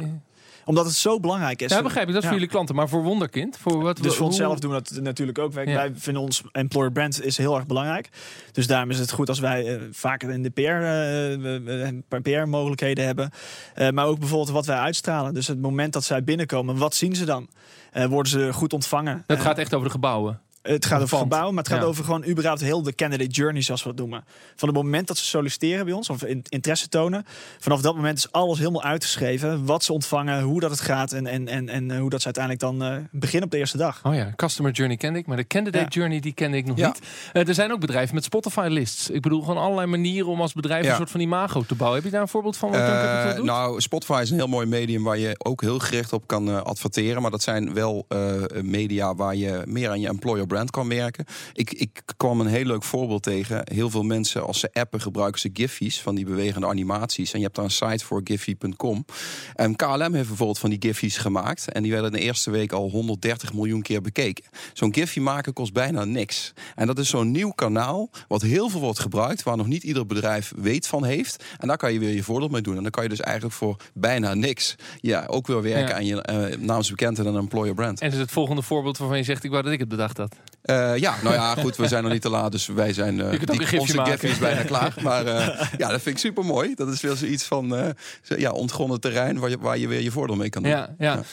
Omdat 0.65 0.86
het 0.86 0.93
zo 0.95 1.19
belangrijk 1.19 1.62
is. 1.62 1.71
Ja, 1.71 1.82
begrijp 1.82 2.08
ik. 2.08 2.13
Dat 2.13 2.21
is 2.24 2.28
voor 2.30 2.38
jullie 2.38 2.52
klanten. 2.54 2.76
Maar 2.76 2.89
voor 2.89 3.04
Wonderkind? 3.04 3.58
Voor 3.58 3.82
wat, 3.82 3.97
Dus 3.97 4.15
voor 4.15 4.26
onszelf 4.26 4.60
doen 4.60 4.71
we 4.71 4.82
dat 4.82 5.00
natuurlijk 5.04 5.39
ook. 5.39 5.54
Wij, 5.54 5.91
vinden 5.95 6.21
ons 6.21 6.41
employer 6.52 6.91
brand 6.91 7.24
is 7.26 7.38
heel 7.38 7.56
erg 7.56 7.65
belangrijk. 7.65 8.10
Dus 8.52 8.67
daarom 8.67 8.89
is 8.89 9.00
het 9.00 9.12
goed 9.12 9.30
als 9.30 9.39
wij 9.39 9.76
eh, 9.76 9.82
vaker 9.91 10.30
in 10.30 10.43
de 10.43 10.50
PR, 10.50 10.62
we- 10.62 12.02
we- 12.10 12.19
PR-mogelijkheden 12.21 13.06
hebben. 13.06 13.30
Eh, 13.74 13.89
maar 13.89 14.06
ook 14.06 14.19
bijvoorbeeld 14.19 14.50
wat 14.52 14.65
wij 14.65 14.78
uitstralen. 14.78 15.34
Dus 15.34 15.47
het 15.47 15.62
moment 15.62 15.93
dat 15.93 16.04
zij 16.04 16.24
binnenkomen, 16.24 16.78
wat 16.78 16.95
zien 16.95 17.15
ze 17.15 17.26
dan? 17.26 17.47
Eh, 17.91 18.06
worden 18.06 18.32
ze 18.32 18.54
goed 18.54 18.74
ontvangen? 18.74 19.24
Dat 19.28 19.38
Eh, 19.38 19.43
gaat 19.43 19.58
echt 19.58 19.74
over 19.74 19.86
de 19.88 19.93
gebouwen. 19.93 20.39
Het 20.62 20.86
gaat 20.86 21.02
over 21.02 21.17
gebouwen, 21.17 21.54
maar 21.54 21.63
het 21.63 21.71
gaat 21.74 21.82
Ja. 21.82 21.88
over 21.88 22.04
gewoon 22.04 22.26
überhaupt 22.28 22.62
heel 22.62 22.82
de 22.84 22.95
candidate 22.95 23.30
journey, 23.30 23.62
zoals 23.62 23.84
we 23.84 23.89
dat 23.89 23.97
noemen. 23.97 24.24
Van 24.56 24.67
het 24.67 24.78
moment 24.78 25.08
dat 25.08 25.17
ze 25.17 25.24
solliciteren 25.24 25.86
bij 25.86 25.93
ons, 25.93 26.10
of 26.10 26.24
in- 26.24 26.43
interesse 26.50 26.88
tonen, 26.89 27.26
vanaf 27.60 27.82
dat 27.82 27.95
moment 27.95 28.17
is 28.17 28.32
alles 28.32 28.58
helemaal 28.58 28.84
uitgeschreven. 28.84 29.65
Wat 29.65 29.84
ze 29.84 29.93
ontvangen, 29.93 30.41
hoe 30.41 30.60
dat 30.60 30.71
het 30.71 30.80
gaat 30.80 31.12
en, 31.12 31.28
en, 31.28 31.47
en, 31.47 31.69
en 31.69 31.97
hoe 31.97 32.10
dat 32.10 32.19
ze 32.19 32.26
uiteindelijk 32.26 32.63
dan 32.63 32.84
eh 32.84 32.97
beginnen 33.12 33.45
op 33.45 33.52
de 33.52 33.58
eerste 33.58 33.78
dag. 33.78 34.00
Oh 34.04 34.13
ja, 34.15 34.34
customer 34.36 34.71
journey 34.71 34.97
kende 34.97 35.19
ik, 35.19 35.28
maar 35.28 35.38
de 35.38 35.47
candidate 35.47 35.84
Ja. 35.84 35.89
journey 35.89 36.19
die 36.19 36.34
kende 36.34 36.58
ik 36.58 36.65
nog 36.65 36.78
Ja. 36.78 36.88
niet. 36.88 37.00
Eh, 37.34 37.47
er 37.47 37.54
zijn 37.54 37.71
ook 37.71 37.80
bedrijven 37.80 38.15
met 38.15 38.24
Spotify 38.24 38.67
lists. 38.69 39.10
Ik 39.10 39.21
bedoel 39.21 39.41
gewoon 39.41 39.58
allerlei 39.63 39.88
manieren 39.88 40.28
om 40.30 40.41
als 40.41 40.54
bedrijf 40.54 40.84
Ja. 40.86 40.89
een 40.91 40.95
soort 40.97 41.12
van 41.12 41.19
imago 41.19 41.62
te 41.67 41.76
bouwen. 41.76 41.95
Heb 41.97 42.06
je 42.06 42.12
daar 42.13 42.21
een 42.21 42.28
voorbeeld 42.32 42.58
van 42.58 42.69
wat 42.71 42.80
Eh, 42.80 43.36
doet? 43.36 43.45
nou, 43.45 43.82
Spotify 43.82 44.19
is 44.21 44.30
een 44.30 44.38
heel 44.38 44.47
mooi 44.47 44.65
medium 44.67 45.04
waar 45.04 45.17
je 45.17 45.36
ook 45.38 45.62
heel 45.62 45.80
gericht 45.80 46.13
op 46.13 46.28
kan 46.28 46.50
eh, 46.50 46.62
adverteren. 46.62 47.21
Maar 47.21 47.32
dat 47.32 47.41
zijn 47.41 47.74
wel 47.74 48.06
eh, 48.08 48.34
media 48.62 49.15
waar 49.15 49.36
je 49.36 49.62
meer 49.65 49.89
aan 49.89 50.00
je 50.00 50.08
employer 50.08 50.47
brand 50.52 50.72
kan 50.72 50.88
werken. 50.90 51.26
Ik, 51.54 51.72
ik 51.72 52.02
kwam 52.18 52.40
een 52.40 52.48
heel 52.48 52.66
leuk 52.66 52.84
voorbeeld 52.84 53.24
tegen. 53.24 53.62
Heel 53.74 53.90
veel 53.90 54.04
mensen, 54.04 54.46
als 54.46 54.60
ze 54.60 54.70
appen, 54.74 55.02
gebruiken 55.02 55.40
ze 55.42 55.50
Giphies 55.54 56.02
van 56.02 56.16
die 56.16 56.26
bewegende 56.26 56.68
animaties. 56.68 57.32
En 57.32 57.38
je 57.40 57.44
hebt 57.46 57.56
daar 57.56 57.66
een 57.66 57.72
site 57.72 58.06
voor, 58.06 58.22
Giphy.com. 58.24 59.06
En 59.56 59.76
KLM 59.76 60.14
heeft 60.14 60.28
bijvoorbeeld 60.28 60.60
van 60.60 60.70
die 60.70 60.80
Giphies 60.82 61.18
gemaakt. 61.18 61.72
En 61.72 61.84
die 61.84 61.92
werden 61.92 62.12
de 62.12 62.20
eerste 62.20 62.52
week 62.52 62.72
al 62.72 62.90
130 62.90 63.54
miljoen 63.54 63.82
keer 63.82 64.02
bekeken. 64.02 64.44
Zo'n 64.74 64.94
Giphy 64.94 65.20
maken 65.20 65.54
kost 65.54 65.74
bijna 65.74 66.06
niks. 66.06 66.54
En 66.76 66.88
dat 66.88 67.00
is 67.00 67.10
zo'n 67.10 67.32
nieuw 67.32 67.52
kanaal, 67.52 68.10
wat 68.28 68.42
heel 68.42 68.70
veel 68.70 68.80
wordt 68.80 69.00
gebruikt, 69.00 69.44
waar 69.44 69.58
nog 69.58 69.68
niet 69.68 69.84
ieder 69.84 70.06
bedrijf 70.06 70.52
weet 70.56 70.88
van 70.88 71.04
heeft. 71.04 71.44
En 71.58 71.68
daar 71.68 71.78
kan 71.78 71.94
je 71.94 72.00
weer 72.00 72.14
je 72.14 72.24
voordeel 72.24 72.48
mee 72.50 72.62
doen. 72.62 72.76
En 72.76 72.82
dan 72.82 72.92
kan 72.92 73.04
je 73.04 73.10
dus 73.10 73.20
eigenlijk 73.20 73.56
voor 73.56 73.76
bijna 73.94 74.34
niks 74.34 74.76
ja, 75.00 75.26
ook 75.28 75.48
weer 75.48 75.62
werken 75.62 75.88
Ja. 75.88 75.96
aan 75.96 76.06
je 76.06 76.22
eh 76.22 76.58
naamsbekendheid 76.60 77.28
en 77.28 77.36
employer 77.36 77.74
brand. 77.74 78.02
En 78.02 78.12
is 78.12 78.18
het 78.18 78.32
volgende 78.32 78.62
voorbeeld 78.62 78.98
waarvan 78.98 79.18
je 79.18 79.24
zegt, 79.24 79.44
ik 79.44 79.50
wou 79.50 79.64
dat 79.64 79.72
ik 79.74 79.80
het 79.80 79.90
bedacht 79.90 80.18
had. 80.18 80.36
Eh, 80.62 80.97
ja, 80.97 81.15
nou 81.24 81.36
ja, 81.36 81.56
goed, 81.56 81.76
we 81.76 81.88
zijn 81.88 82.04
nog 82.04 82.12
niet 82.12 82.21
te 82.21 82.30
laat, 82.30 82.52
dus 82.52 82.67
wij 82.67 82.93
zijn. 82.93 83.19
een 83.19 83.39
gifje 83.50 83.80
onze 83.80 84.06
gifje 84.06 84.28
is 84.28 84.38
bijna 84.38 84.63
klaar. 84.74 84.93
Maar 85.02 85.26
eh, 85.26 85.67
ja, 85.78 85.89
dat 85.89 86.02
vind 86.02 86.15
ik 86.15 86.17
super 86.17 86.45
mooi. 86.45 86.76
Dat 86.76 86.88
is 86.88 87.02
weer 87.02 87.15
zoiets 87.15 87.43
van 87.43 87.95
ja, 88.21 88.52
ontgonnen 88.52 89.00
terrein 89.00 89.39
waar 89.39 89.50
je, 89.50 89.58
waar 89.60 89.78
je 89.78 89.88
weer 89.88 90.02
je 90.02 90.12
voordeel 90.12 90.36
mee 90.36 90.50
kan 90.50 90.63
doen. 90.63 90.71
Ja, 90.71 90.95
ja. 90.97 91.24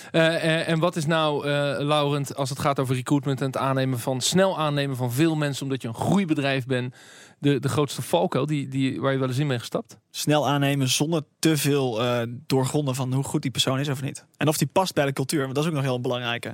En 0.65 0.79
wat 0.79 0.97
is 0.97 1.07
nou, 1.07 1.47
Laurent, 1.85 2.37
als 2.37 2.51
het 2.51 2.59
gaat 2.59 2.79
over 2.79 2.95
recruitment 2.95 3.41
en 3.41 3.47
het 3.47 3.57
aannemen 3.57 3.99
van 3.99 4.21
snel 4.21 4.59
aannemen 4.59 4.97
van 4.97 5.13
veel 5.13 5.37
mensen, 5.37 5.63
omdat 5.63 5.83
je 5.83 5.89
een 5.89 5.95
groeibedrijf 5.95 6.67
bent, 6.67 6.95
de, 7.39 7.59
de 7.59 7.69
grootste 7.69 8.03
valkuil 8.03 8.47
die, 8.47 8.69
die, 8.69 9.01
waar 9.01 9.13
je 9.13 9.19
wel 9.19 9.29
eens 9.29 9.39
in 9.39 9.49
bent 9.49 9.61
gestapt? 9.61 9.97
snel 10.11 10.49
aannemen 10.49 10.89
zonder 10.89 11.23
te 11.39 11.57
veel 11.57 12.03
eh, 12.03 12.21
doorgronden 12.47 12.95
van 12.95 13.13
hoe 13.13 13.25
goed 13.25 13.43
die 13.43 13.51
persoon 13.51 13.79
is 13.79 13.89
of 13.89 14.03
niet. 14.03 14.25
En 14.37 14.49
of 14.49 14.57
die 14.59 14.69
past 14.73 14.95
bij 14.95 15.05
de 15.07 15.13
cultuur, 15.13 15.43
want 15.43 15.55
dat 15.55 15.65
is 15.65 15.71
ook 15.71 15.77
nog 15.77 15.85
heel 15.85 16.01
belangrijk. 16.01 16.45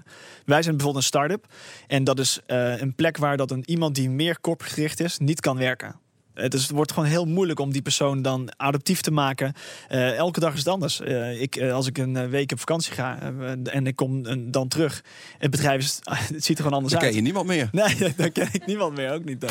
Wij 0.45 0.63
zijn 0.63 0.77
bijvoorbeeld 0.77 0.97
een 0.97 1.03
start-up 1.03 1.47
en 1.87 2.05
dat 2.05 2.19
is 2.19 2.41
eh, 2.47 2.81
een 2.81 2.95
plek 2.95 3.17
waar 3.17 3.37
dat 3.37 3.51
een, 3.51 3.63
iemand 3.71 3.95
die 3.95 4.11
meer 4.11 4.41
corporate 4.41 4.75
gericht 4.75 5.01
is, 5.01 5.19
niet 5.19 5.41
kan 5.41 5.57
werken. 5.57 5.97
Eh, 6.35 6.49
Dus 6.49 6.63
het 6.63 6.71
wordt 6.71 6.93
gewoon 6.93 7.09
heel 7.09 7.25
moeilijk 7.25 7.59
om 7.61 7.73
die 7.73 7.83
persoon 7.83 8.23
dan 8.23 8.53
adoptief 8.57 9.01
te 9.01 9.11
maken. 9.11 9.53
Eh, 9.89 10.17
elke 10.17 10.41
dag 10.41 10.53
is 10.53 10.59
het 10.59 10.69
anders. 10.69 11.01
Eh, 11.01 11.41
ik, 11.43 11.61
als 11.63 11.87
ik 11.87 11.99
een 11.99 12.29
week 12.31 12.53
op 12.53 12.59
vakantie 12.59 12.93
ga 12.93 13.19
en 13.65 13.87
ik 13.87 13.97
kom 13.97 14.23
dan 14.51 14.69
terug, 14.69 15.03
het 15.39 15.51
bedrijf 15.51 15.83
is, 15.83 15.99
het 16.35 16.45
ziet 16.45 16.57
er 16.59 16.63
gewoon 16.65 16.73
anders 16.79 16.93
Dan 16.93 17.03
uit. 17.03 17.11
ken 17.11 17.19
je 17.19 17.25
niemand 17.25 17.47
meer. 17.47 17.69
Nee, 17.73 18.13
dan 18.17 18.33
ken 18.33 18.49
ik 18.53 18.67
niemand 18.67 18.97
meer, 18.97 19.13
ook 19.13 19.25
niet. 19.25 19.45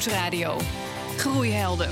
Nieuwsradio. 0.00 0.56
Groeihelden. 1.16 1.90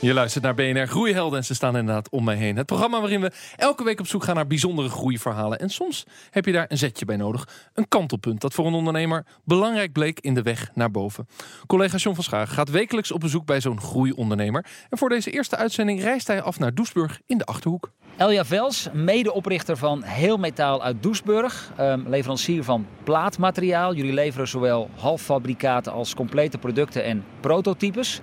Je 0.00 0.12
luistert 0.14 0.44
naar 0.44 0.54
BNR 0.54 0.86
Groeihelden 0.86 1.38
en 1.38 1.44
ze 1.44 1.54
staan 1.54 1.76
inderdaad 1.76 2.10
om 2.10 2.24
mij 2.24 2.36
heen. 2.36 2.56
Het 2.56 2.66
programma 2.66 3.00
waarin 3.00 3.20
we 3.20 3.30
elke 3.56 3.84
week 3.84 4.00
op 4.00 4.06
zoek 4.06 4.24
gaan 4.24 4.34
naar 4.34 4.46
bijzondere 4.46 4.88
groeiverhalen. 4.88 5.58
En 5.58 5.70
soms 5.70 6.04
heb 6.30 6.44
je 6.44 6.52
daar 6.52 6.64
een 6.68 6.78
zetje 6.78 7.04
bij 7.04 7.16
nodig. 7.16 7.48
Een 7.74 7.88
kantelpunt 7.88 8.40
dat 8.40 8.54
voor 8.54 8.66
een 8.66 8.74
ondernemer 8.74 9.26
belangrijk 9.44 9.92
bleek 9.92 10.20
in 10.20 10.34
de 10.34 10.42
weg 10.42 10.70
naar 10.74 10.90
boven. 10.90 11.28
Collega 11.66 11.96
John 11.96 12.14
van 12.14 12.24
Schaag 12.24 12.54
gaat 12.54 12.70
wekelijks 12.70 13.12
op 13.12 13.20
bezoek 13.20 13.46
bij 13.46 13.60
zo'n 13.60 13.80
groeiondernemer. 13.80 14.66
En 14.90 14.98
voor 14.98 15.08
deze 15.08 15.30
eerste 15.30 15.56
uitzending 15.56 16.02
reist 16.02 16.26
hij 16.26 16.42
af 16.42 16.58
naar 16.58 16.74
Doesburg 16.74 17.20
in 17.26 17.38
de 17.38 17.44
Achterhoek. 17.44 17.90
Elja 18.16 18.44
Vels, 18.44 18.88
medeoprichter 18.92 19.76
van 19.76 20.02
Heel 20.02 20.36
Metaal 20.36 20.82
uit 20.82 21.02
Doesburg. 21.02 21.72
ehm, 21.76 22.08
leverancier 22.08 22.64
van 22.64 22.86
plaatmateriaal. 23.04 23.94
Jullie 23.94 24.12
leveren 24.12 24.48
zowel 24.48 24.90
halffabrikaten 24.96 25.92
als 25.92 26.14
complete 26.14 26.58
producten 26.58 27.04
en 27.04 27.24
prototypes. 27.40 28.20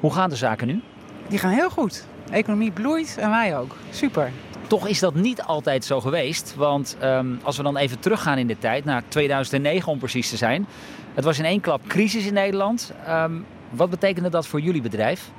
Hoe 0.00 0.12
gaan 0.12 0.30
de 0.30 0.36
zaken 0.36 0.66
nu? 0.66 0.82
Die 1.28 1.38
gaan 1.38 1.50
heel 1.50 1.70
goed. 1.70 2.04
De 2.24 2.32
economie 2.32 2.70
bloeit 2.70 3.16
en 3.18 3.30
wij 3.30 3.58
ook. 3.58 3.76
Super. 3.90 4.32
Toch 4.66 4.88
is 4.88 4.98
dat 4.98 5.14
niet 5.14 5.42
altijd 5.42 5.84
zo 5.84 6.00
geweest. 6.00 6.54
Want 6.56 6.96
ehm, 7.00 7.26
als 7.42 7.56
we 7.56 7.62
dan 7.62 7.76
even 7.76 8.00
teruggaan 8.00 8.38
in 8.38 8.46
de 8.46 8.58
tijd, 8.58 8.84
naar 8.84 9.02
2009 9.08 9.92
om 9.92 9.98
precies 9.98 10.30
te 10.30 10.36
zijn. 10.36 10.66
Het 11.14 11.24
was 11.24 11.38
in 11.38 11.44
één 11.44 11.60
klap 11.60 11.86
crisis 11.86 12.26
in 12.26 12.32
Nederland. 12.32 12.92
Ehm, 13.06 13.32
wat 13.70 13.90
betekende 13.90 14.28
dat 14.28 14.46
voor 14.46 14.60
jullie 14.60 14.82
bedrijf? 14.82 15.30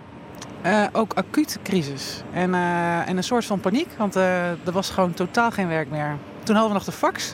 Eh, 0.61 0.83
ook 0.91 1.13
acute 1.13 1.59
crisis. 1.63 2.21
En, 2.33 2.53
eh, 2.53 3.09
en 3.09 3.17
een 3.17 3.23
soort 3.23 3.45
van 3.45 3.59
paniek, 3.59 3.87
want 3.97 4.15
eh, 4.15 4.49
er 4.49 4.71
was 4.71 4.89
gewoon 4.89 5.13
totaal 5.13 5.51
geen 5.51 5.67
werk 5.67 5.89
meer. 5.89 6.17
Toen 6.43 6.55
hadden 6.55 6.73
we 6.73 6.77
nog 6.77 6.83
de 6.83 6.97
fax. 6.97 7.33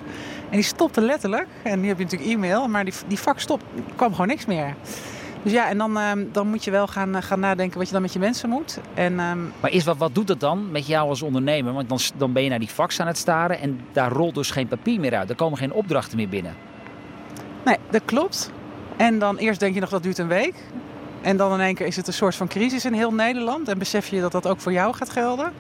En 0.50 0.56
die 0.56 0.63
stopte 0.63 1.02
letterlijk. 1.02 1.48
En 1.63 1.82
nu 1.82 1.88
heb 1.88 1.98
je 1.98 2.04
natuurlijk 2.04 2.32
e-mail, 2.32 2.68
maar 2.68 2.86
die, 2.86 2.94
die 3.08 3.18
fax 3.18 3.44
stopt. 3.44 3.63
Kwam 3.96 4.12
gewoon 4.12 4.28
niks 4.28 4.46
meer. 4.46 4.76
Dus 5.46 5.54
ja, 5.54 5.70
en 5.70 5.78
dan, 5.78 5.98
ehm, 5.98 6.24
dan 6.32 6.48
moet 6.48 6.64
je 6.64 6.72
wel 6.72 6.88
gaan, 6.88 7.16
eh, 7.16 7.22
gaan 7.22 7.40
nadenken 7.40 7.78
wat 7.78 7.88
je 7.88 7.94
dan 7.94 8.02
met 8.02 8.14
je 8.14 8.20
mensen 8.20 8.50
moet. 8.50 8.80
En 8.94 9.20
ehm, 9.20 9.40
Maar 9.60 9.72
is 9.72 9.84
wat, 9.84 9.98
wat 9.98 10.16
doet 10.16 10.28
dat 10.28 10.40
dan 10.40 10.72
met 10.72 10.88
jou 10.88 11.10
als 11.10 11.22
ondernemer? 11.22 11.74
Want 11.74 11.90
dan, 11.90 12.00
dan 12.18 12.34
ben 12.34 12.44
je 12.44 12.50
naar 12.50 12.60
die 12.60 12.68
fax 12.68 13.00
aan 13.00 13.08
het 13.08 13.18
staren 13.18 13.60
en 13.60 13.80
daar 13.92 14.12
rolt 14.12 14.36
dus 14.36 14.52
geen 14.52 14.68
papier 14.68 15.00
meer 15.00 15.16
uit. 15.16 15.30
Er 15.30 15.36
komen 15.36 15.58
geen 15.58 15.74
opdrachten 15.74 16.18
meer 16.18 16.30
binnen. 16.30 16.56
Nee, 17.66 17.78
dat 17.90 18.02
klopt. 18.06 18.52
En 18.98 19.20
dan 19.20 19.38
eerst 19.38 19.60
denk 19.60 19.74
je 19.74 19.80
nog 19.80 19.90
dat 19.90 20.04
duurt 20.04 20.18
een 20.18 20.28
week. 20.28 20.56
En 21.22 21.38
dan 21.38 21.54
in 21.54 21.60
één 21.60 21.76
keer 21.76 21.86
is 21.88 21.96
het 21.96 22.08
een 22.08 22.14
soort 22.14 22.36
van 22.36 22.48
crisis 22.48 22.86
in 22.86 22.94
heel 22.94 23.14
Nederland. 23.14 23.68
En 23.68 23.78
besef 23.78 24.08
je 24.08 24.22
dat 24.22 24.32
dat 24.32 24.48
ook 24.48 24.60
voor 24.60 24.72
jou 24.72 24.94
gaat 24.94 25.10
gelden. 25.10 25.52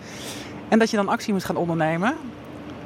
En 0.67 0.79
dat 0.79 0.89
je 0.89 0.97
dan 0.97 1.09
actie 1.09 1.33
moet 1.33 1.43
gaan 1.43 1.55
ondernemen. 1.55 2.15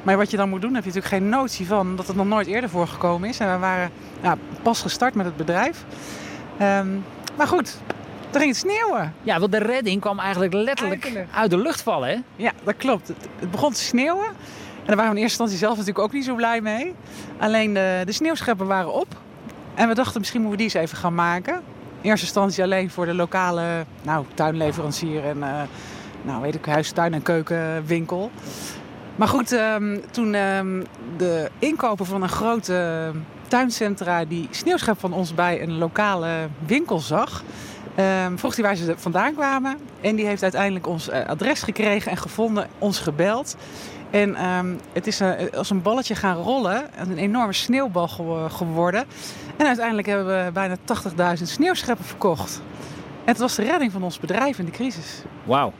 Maar 0.02 0.16
wat 0.16 0.30
je 0.30 0.36
dan 0.36 0.48
moet 0.48 0.60
doen, 0.60 0.74
heb 0.74 0.84
je 0.84 0.90
natuurlijk 0.90 1.14
geen 1.14 1.28
notie 1.28 1.66
van. 1.66 1.88
Omdat 1.88 2.06
het 2.06 2.16
nog 2.16 2.26
nooit 2.26 2.46
eerder 2.46 2.70
voorgekomen 2.70 3.28
is. 3.28 3.38
En 3.38 3.52
we 3.52 3.58
waren 3.58 3.90
ja, 4.22 4.36
pas 4.62 4.80
gestart 4.80 5.14
met 5.14 5.26
het 5.26 5.36
bedrijf. 5.36 5.84
Ehm, 6.60 6.88
maar 7.36 7.46
goed, 7.46 7.76
er 8.32 8.38
ging 8.38 8.50
het 8.50 8.60
sneeuwen. 8.60 9.14
Ja, 9.22 9.38
want 9.38 9.52
de 9.52 9.58
redding 9.58 10.00
kwam 10.00 10.18
eigenlijk 10.18 10.52
letterlijk 10.52 11.02
Eigenlijk. 11.02 11.34
uit 11.34 11.50
de 11.50 11.56
lucht 11.58 11.82
vallen. 11.82 12.08
Hè? 12.08 12.16
Ja, 12.36 12.52
dat 12.64 12.76
klopt. 12.76 13.08
Het, 13.08 13.16
het 13.38 13.50
begon 13.50 13.72
te 13.72 13.80
sneeuwen. 13.80 14.26
En 14.26 14.86
daar 14.86 14.96
waren 14.96 15.10
we 15.12 15.16
in 15.16 15.22
eerste 15.22 15.42
instantie 15.42 15.58
zelf 15.58 15.70
natuurlijk 15.72 16.04
ook 16.04 16.12
niet 16.12 16.24
zo 16.24 16.34
blij 16.34 16.60
mee. 16.60 16.94
Alleen 17.38 17.74
de, 17.74 18.02
de 18.04 18.12
sneeuwscheppen 18.12 18.66
waren 18.66 18.92
op. 18.92 19.06
En 19.74 19.88
we 19.88 19.94
dachten 19.94 20.20
misschien 20.20 20.40
moeten 20.40 20.58
we 20.58 20.64
die 20.66 20.74
eens 20.76 20.84
even 20.86 20.98
gaan 20.98 21.14
maken. 21.14 21.54
In 22.00 22.10
eerste 22.10 22.26
instantie 22.26 22.62
alleen 22.62 22.90
voor 22.90 23.06
de 23.06 23.14
lokale 23.14 23.84
nou, 24.02 24.24
tuinleverancier 24.34 25.24
en 25.24 25.42
eh, 25.42 25.62
nou, 26.22 26.42
weet 26.42 26.54
ik, 26.54 26.64
huis, 26.64 26.90
tuin- 26.90 27.14
en 27.14 27.22
keukenwinkel. 27.22 28.30
Maar 29.16 29.28
goed, 29.28 29.52
ehm, 29.52 29.98
toen 30.10 30.34
ehm, 30.34 30.82
de 31.16 31.50
inkoper 31.58 32.06
van 32.06 32.22
een 32.22 32.28
grote 32.28 33.10
tuincentra 33.50 34.24
die 34.24 34.48
sneeuwschep 34.50 35.00
van 35.00 35.12
ons 35.12 35.34
bij 35.34 35.62
een 35.62 35.78
lokale 35.78 36.48
winkel 36.66 36.98
zag, 36.98 37.42
ehm, 37.94 38.36
vroeg 38.36 38.54
hij 38.54 38.64
waar 38.64 38.76
ze 38.76 38.94
vandaan 38.96 39.34
kwamen. 39.34 39.76
En 40.00 40.16
die 40.16 40.26
heeft 40.26 40.42
uiteindelijk 40.42 40.86
ons 40.86 41.08
eh, 41.08 41.26
adres 41.26 41.62
gekregen 41.62 42.10
en 42.10 42.16
gevonden, 42.16 42.68
ons 42.78 42.98
gebeld. 42.98 43.56
En 44.10 44.34
ehm, 44.34 44.74
het 44.92 45.06
is 45.06 45.20
eh, 45.20 45.30
als 45.56 45.70
een 45.70 45.82
balletje 45.82 46.14
gaan 46.14 46.36
rollen, 46.36 46.82
een 46.98 47.18
enorme 47.18 47.52
sneeuwbal 47.52 48.08
gewo- 48.08 48.48
geworden. 48.48 49.04
En 49.56 49.66
uiteindelijk 49.66 50.06
hebben 50.06 50.44
we 50.44 50.52
bijna 50.52 50.76
80.000 50.84 51.48
sneeuwscheppen 51.48 52.04
verkocht. 52.04 52.62
En 53.24 53.32
het 53.32 53.38
was 53.38 53.54
de 53.54 53.62
redding 53.62 53.92
van 53.92 54.02
ons 54.02 54.18
bedrijf 54.18 54.58
in 54.58 54.64
de 54.64 54.70
crisis. 54.70 55.22
Wauw. 55.44 55.72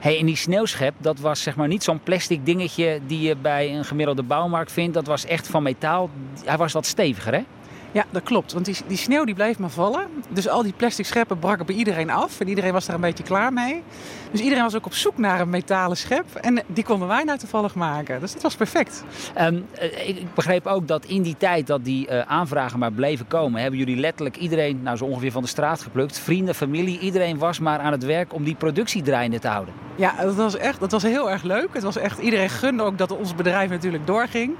Hey, 0.00 0.18
en 0.18 0.26
die 0.26 0.36
sneeuwschep, 0.36 0.94
dat 0.98 1.18
was 1.18 1.42
zeg 1.42 1.56
maar 1.56 1.68
niet 1.68 1.82
zo'n 1.82 2.00
plastic 2.02 2.46
dingetje 2.46 3.00
die 3.06 3.20
je 3.20 3.36
bij 3.36 3.76
een 3.76 3.84
gemiddelde 3.84 4.22
bouwmarkt 4.22 4.72
vindt. 4.72 4.94
Dat 4.94 5.06
was 5.06 5.24
echt 5.24 5.46
van 5.46 5.62
metaal. 5.62 6.10
Hij 6.44 6.56
was 6.56 6.72
wat 6.72 6.86
steviger, 6.86 7.34
hè? 7.34 7.42
Ja, 7.92 8.04
dat 8.10 8.22
klopt. 8.22 8.52
Want 8.52 8.64
die, 8.64 8.76
die 8.86 8.96
sneeuw 8.96 9.24
die 9.24 9.34
bleef 9.34 9.58
maar 9.58 9.70
vallen. 9.70 10.06
Dus 10.28 10.48
al 10.48 10.62
die 10.62 10.72
plastic 10.76 11.06
scheppen 11.06 11.38
braken 11.38 11.66
bij 11.66 11.74
iedereen 11.74 12.10
af. 12.10 12.40
En 12.40 12.48
iedereen 12.48 12.72
was 12.72 12.86
daar 12.86 12.94
een 12.94 13.00
beetje 13.00 13.24
klaar 13.24 13.52
mee. 13.52 13.82
Dus 14.30 14.40
iedereen 14.40 14.62
was 14.62 14.74
ook 14.74 14.86
op 14.86 14.94
zoek 14.94 15.18
naar 15.18 15.40
een 15.40 15.50
metalen 15.50 15.96
schep. 15.96 16.34
En 16.34 16.62
die 16.66 16.84
konden 16.84 17.08
wij 17.08 17.24
nou 17.24 17.38
toevallig 17.38 17.74
maken. 17.74 18.20
Dus 18.20 18.32
dat 18.32 18.42
was 18.42 18.54
perfect. 18.54 19.04
Ehm, 19.34 19.60
eh, 19.72 20.08
ik 20.08 20.20
ik 20.22 20.34
begreep 20.34 20.66
ook 20.66 20.88
dat 20.88 21.04
in 21.04 21.22
die 21.22 21.36
tijd 21.36 21.66
dat 21.66 21.84
die 21.84 22.08
eh, 22.08 22.30
aanvragen 22.30 22.78
maar 22.78 22.92
bleven 22.92 23.26
komen, 23.26 23.60
hebben 23.60 23.78
jullie 23.78 23.96
letterlijk 23.96 24.36
iedereen, 24.36 24.82
nou 24.82 24.96
zo 24.96 25.04
ongeveer 25.04 25.32
van 25.32 25.42
de 25.42 25.48
straat 25.48 25.82
geplukt. 25.82 26.18
Vrienden, 26.18 26.54
familie, 26.54 26.98
iedereen 26.98 27.38
was 27.38 27.58
maar 27.58 27.78
aan 27.78 27.92
het 27.92 28.04
werk 28.04 28.34
om 28.34 28.44
die 28.44 28.54
productie 28.54 29.02
draaiende 29.02 29.38
te 29.38 29.48
houden. 29.48 29.74
Ja, 29.96 30.14
dat 30.22 30.34
was 30.34 30.56
echt 30.56 30.80
dat 30.80 30.90
was 30.90 31.02
heel 31.02 31.30
erg 31.30 31.42
leuk. 31.42 31.68
Het 31.72 31.82
was 31.82 31.96
echt, 31.96 32.18
iedereen 32.18 32.50
gunde 32.50 32.82
ook 32.82 32.98
dat 32.98 33.16
ons 33.16 33.34
bedrijf 33.34 33.70
natuurlijk 33.70 34.06
doorging. 34.06 34.56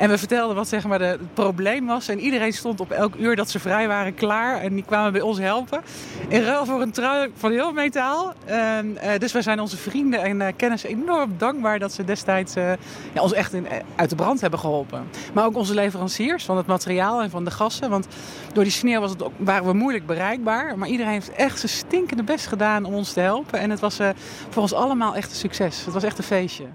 En 0.00 0.08
we 0.08 0.18
vertelden 0.18 0.56
wat 0.56 0.68
zeg 0.68 0.86
maar 0.86 0.98
de, 0.98 1.04
het 1.04 1.34
probleem 1.34 1.86
was. 1.86 2.08
En 2.08 2.20
iedereen 2.20 2.52
stond 2.52 2.80
op 2.80 2.90
elk 2.90 3.14
uur 3.14 3.36
dat 3.36 3.50
ze 3.50 3.58
vrij 3.58 3.88
waren 3.88 4.14
klaar. 4.14 4.60
En 4.60 4.74
die 4.74 4.84
kwamen 4.84 5.12
bij 5.12 5.20
ons 5.20 5.38
helpen. 5.38 5.80
In 6.28 6.42
ruil 6.42 6.64
voor 6.64 6.82
een 6.82 6.90
trui 6.90 7.30
van 7.34 7.50
heel 7.50 7.72
metaal. 7.72 8.32
Eh, 8.44 8.78
dus 9.18 9.32
wij 9.32 9.42
zijn 9.42 9.60
onze 9.60 9.76
vrienden 9.76 10.22
en 10.22 10.40
eh, 10.40 10.52
kennissen 10.56 10.90
enorm 10.90 11.34
dankbaar 11.38 11.78
dat 11.78 11.92
ze 11.92 12.04
destijds 12.04 12.54
eh, 12.54 12.72
ja, 13.12 13.22
ons 13.22 13.32
echt 13.32 13.54
uit 13.96 14.10
de 14.10 14.16
brand 14.16 14.40
hebben 14.40 14.58
geholpen. 14.58 15.08
Maar 15.32 15.44
ook 15.44 15.56
onze 15.56 15.74
leveranciers 15.74 16.44
van 16.44 16.56
het 16.56 16.66
materiaal 16.66 17.22
en 17.22 17.30
van 17.30 17.44
de 17.44 17.50
gassen. 17.50 17.90
Want 17.90 18.06
door 18.52 18.64
die 18.64 18.72
sneeuw 18.72 19.00
was 19.00 19.10
het 19.10 19.22
waren 19.36 19.66
we 19.66 19.72
moeilijk 19.72 20.06
bereikbaar. 20.06 20.78
Maar 20.78 20.88
iedereen 20.88 21.12
heeft 21.12 21.32
echt 21.32 21.58
zijn 21.58 21.72
stinkende 21.72 22.22
best 22.22 22.46
gedaan 22.46 22.84
om 22.84 22.94
ons 22.94 23.12
te 23.12 23.20
helpen. 23.20 23.58
En 23.58 23.70
het 23.70 23.80
was 23.80 23.98
voor 24.48 24.62
ons 24.62 24.72
allemaal 24.72 25.14
echt 25.14 25.30
een 25.30 25.36
succes. 25.36 25.84
Het 25.84 25.94
was 25.94 26.02
echt 26.02 26.18
een 26.18 26.24
feestje. 26.24 26.66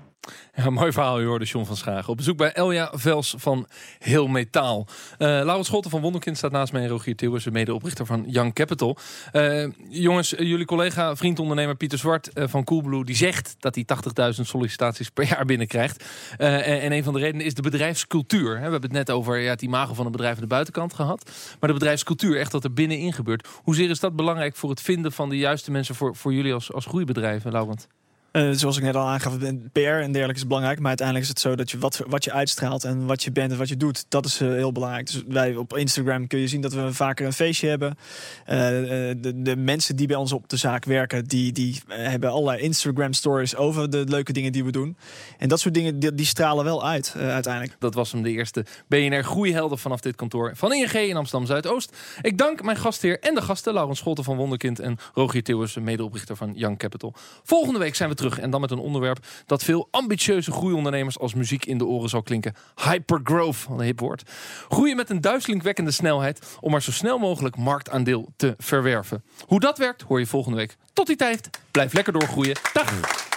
Mooi 0.70 0.92
verhaal, 0.92 1.20
je 1.20 1.26
hoorde 1.26 1.46
John 1.46 1.66
van 1.66 1.76
Schagen. 1.76 2.10
Op 2.10 2.18
bezoek 2.18 2.38
bij 2.38 2.52
Elja 2.52 2.92
Vels 2.94 3.36
van 3.38 3.68
Heel 4.00 4.28
Metaal. 4.28 4.88
Eh 5.18 5.28
Laurens 5.28 5.68
Scholten 5.68 5.92
van 5.92 6.02
Wonderkind 6.02 6.38
staat 6.38 6.52
naast 6.52 6.74
mij. 6.74 6.82
En 6.82 6.88
Rogier 6.88 7.16
Tilwers, 7.16 7.44
de 7.44 7.52
medeoprichter 7.52 8.06
van 8.06 8.24
Young 8.28 8.54
Capital. 8.54 8.98
Eh, 9.32 9.68
jongens, 9.90 10.36
eh, 10.36 10.48
jullie 10.48 10.66
collega, 10.66 11.16
vriendondernemer 11.16 11.76
Pieter 11.76 11.98
Zwart 11.98 12.30
van 12.34 12.64
Coolblue... 12.64 13.06
die 13.06 13.16
zegt 13.16 13.56
dat 13.60 13.76
hij 13.76 13.84
80.000 13.84 14.42
sollicitaties 14.42 15.10
per 15.10 15.28
jaar 15.28 15.46
binnenkrijgt. 15.46 16.04
En, 16.38 16.64
en 16.64 16.92
een 16.92 17.04
van 17.04 17.14
de 17.14 17.20
redenen 17.20 17.46
is 17.46 17.54
de 17.54 17.62
bedrijfscultuur. 17.62 18.50
Hè, 18.50 18.56
We 18.56 18.62
hebben 18.62 18.82
het 18.82 18.92
net 18.92 19.12
over 19.12 19.38
ja, 19.38 19.50
het 19.50 19.62
imago 19.62 19.94
van 19.94 20.06
een 20.06 20.12
bedrijf 20.12 20.36
aan 20.36 20.42
de 20.42 20.48
buitenkant 20.48 20.94
gehad. 20.94 21.32
Maar 21.60 21.70
de 21.70 21.76
bedrijfscultuur, 21.76 22.38
echt 22.40 22.52
wat 22.52 22.64
er 22.64 22.74
binnenin 22.74 23.14
gebeurt. 23.14 23.48
Hoezeer 23.64 23.90
is 23.90 24.00
dat 24.00 24.16
belangrijk 24.16 24.56
voor 24.56 24.70
het 24.70 24.82
vinden 24.82 25.12
van 25.12 25.30
de 25.30 25.38
juiste 25.38 25.72
mensen... 25.72 25.96
voor, 25.96 26.16
voor 26.16 26.34
jullie 26.34 26.54
als, 26.54 26.74
als 26.74 26.86
groeibedrijven, 26.86 27.52
Laurent? 27.52 27.88
Eh, 28.36 28.50
zoals 28.52 28.78
ik 28.78 28.84
net 28.84 28.96
al 28.96 29.08
aangaf, 29.08 29.38
PR 29.72 29.80
en 29.80 30.12
dergelijke 30.12 30.42
is 30.42 30.48
belangrijk. 30.48 30.80
Maar 30.80 30.88
uiteindelijk 30.88 31.28
is 31.28 31.32
het 31.32 31.40
zo 31.40 31.56
dat 31.56 31.72
je 31.72 31.78
wat, 31.78 32.02
wat 32.08 32.24
je 32.24 32.32
uitstraalt 32.32 32.84
en 32.84 33.06
wat 33.06 33.24
je 33.24 33.32
bent 33.32 33.52
en 33.52 33.58
wat 33.58 33.70
je 33.70 33.78
doet, 33.78 34.06
dat 34.10 34.26
is 34.26 34.42
eh, 34.42 34.48
heel 34.48 34.72
belangrijk. 34.72 35.12
Dus 35.12 35.24
wij 35.28 35.56
op 35.56 35.78
Instagram 35.78 36.28
kun 36.28 36.40
je 36.40 36.48
zien 36.48 36.62
dat 36.62 36.74
we 36.74 36.94
vaker 36.94 37.26
een 37.26 37.34
feestje 37.34 37.68
hebben. 37.68 37.98
Eh, 38.46 38.58
de, 38.58 39.32
de 39.36 39.56
mensen 39.56 39.96
die 39.96 40.08
bij 40.08 40.16
ons 40.16 40.32
op 40.32 40.50
de 40.50 40.58
zaak 40.58 40.86
werken, 40.86 41.26
die, 41.26 41.52
die 41.52 41.82
hebben 41.88 42.30
allerlei 42.30 42.62
Instagram 42.62 43.14
stories 43.14 43.56
over 43.56 43.90
de 43.90 44.04
leuke 44.08 44.34
dingen 44.34 44.52
die 44.52 44.64
we 44.64 44.72
doen. 44.72 44.98
En 45.38 45.50
dat 45.50 45.60
soort 45.60 45.74
dingen, 45.74 46.00
die, 46.00 46.16
die 46.16 46.26
stralen 46.26 46.64
wel 46.64 46.86
uit 46.86 47.16
uiteindelijk. 47.18 47.76
Dat 47.80 47.94
was 47.94 48.12
hem 48.12 48.22
de 48.24 48.32
eerste 48.32 48.66
BNR 48.88 49.24
Groeihelden 49.24 49.78
vanaf 49.78 50.02
dit 50.02 50.16
kantoor 50.16 50.52
van 50.56 50.74
ING 50.74 50.92
in 50.92 51.16
Amsterdam 51.16 51.48
Zuidoost. 51.48 51.98
Ik 52.22 52.38
dank 52.38 52.64
mijn 52.64 52.78
gastheer 52.78 53.20
en 53.20 53.36
de 53.36 53.42
gasten, 53.42 53.74
Laurens 53.74 54.00
Scholten 54.00 54.24
van 54.24 54.38
Wonderkind 54.38 54.80
en 54.80 54.98
Rogier 55.14 55.44
Theeuwers, 55.44 55.76
medeoprichter 55.76 56.36
van 56.36 56.54
Young 56.56 56.78
Capital. 56.78 57.14
Volgende 57.44 57.80
week 57.80 57.96
zijn 57.96 58.10
we 58.10 58.16
terug 58.16 58.25
en 58.34 58.50
dan 58.50 58.62
met 58.62 58.72
een 58.72 58.80
onderwerp 58.80 59.26
dat 59.46 59.64
veel 59.64 59.88
ambitieuze 59.92 60.52
groeiondernemers 60.52 61.20
als 61.20 61.34
muziek 61.34 61.66
in 61.66 61.78
de 61.78 61.86
oren 61.86 62.10
zal 62.10 62.22
klinken. 62.22 62.56
Hypergrowth, 62.76 63.66
een 63.70 63.82
hip 63.82 64.00
woord. 64.00 64.32
Groeien 64.70 64.96
met 64.96 65.10
een 65.10 65.22
duizelingwekkende 65.22 65.92
snelheid 65.92 66.58
om 66.60 66.72
maar 66.72 66.82
zo 66.82 66.92
snel 66.92 67.18
mogelijk 67.18 67.58
marktaandeel 67.58 68.34
te 68.36 68.54
verwerven. 68.58 69.24
Hoe 69.46 69.60
dat 69.60 69.78
werkt 69.78 70.02
hoor 70.02 70.20
je 70.20 70.28
volgende 70.28 70.58
week. 70.58 70.78
Tot 70.94 71.08
die 71.08 71.16
tijd, 71.16 71.50
blijf 71.72 71.94
lekker 71.94 72.14
doorgroeien. 72.14 72.56
Dag! 72.74 73.35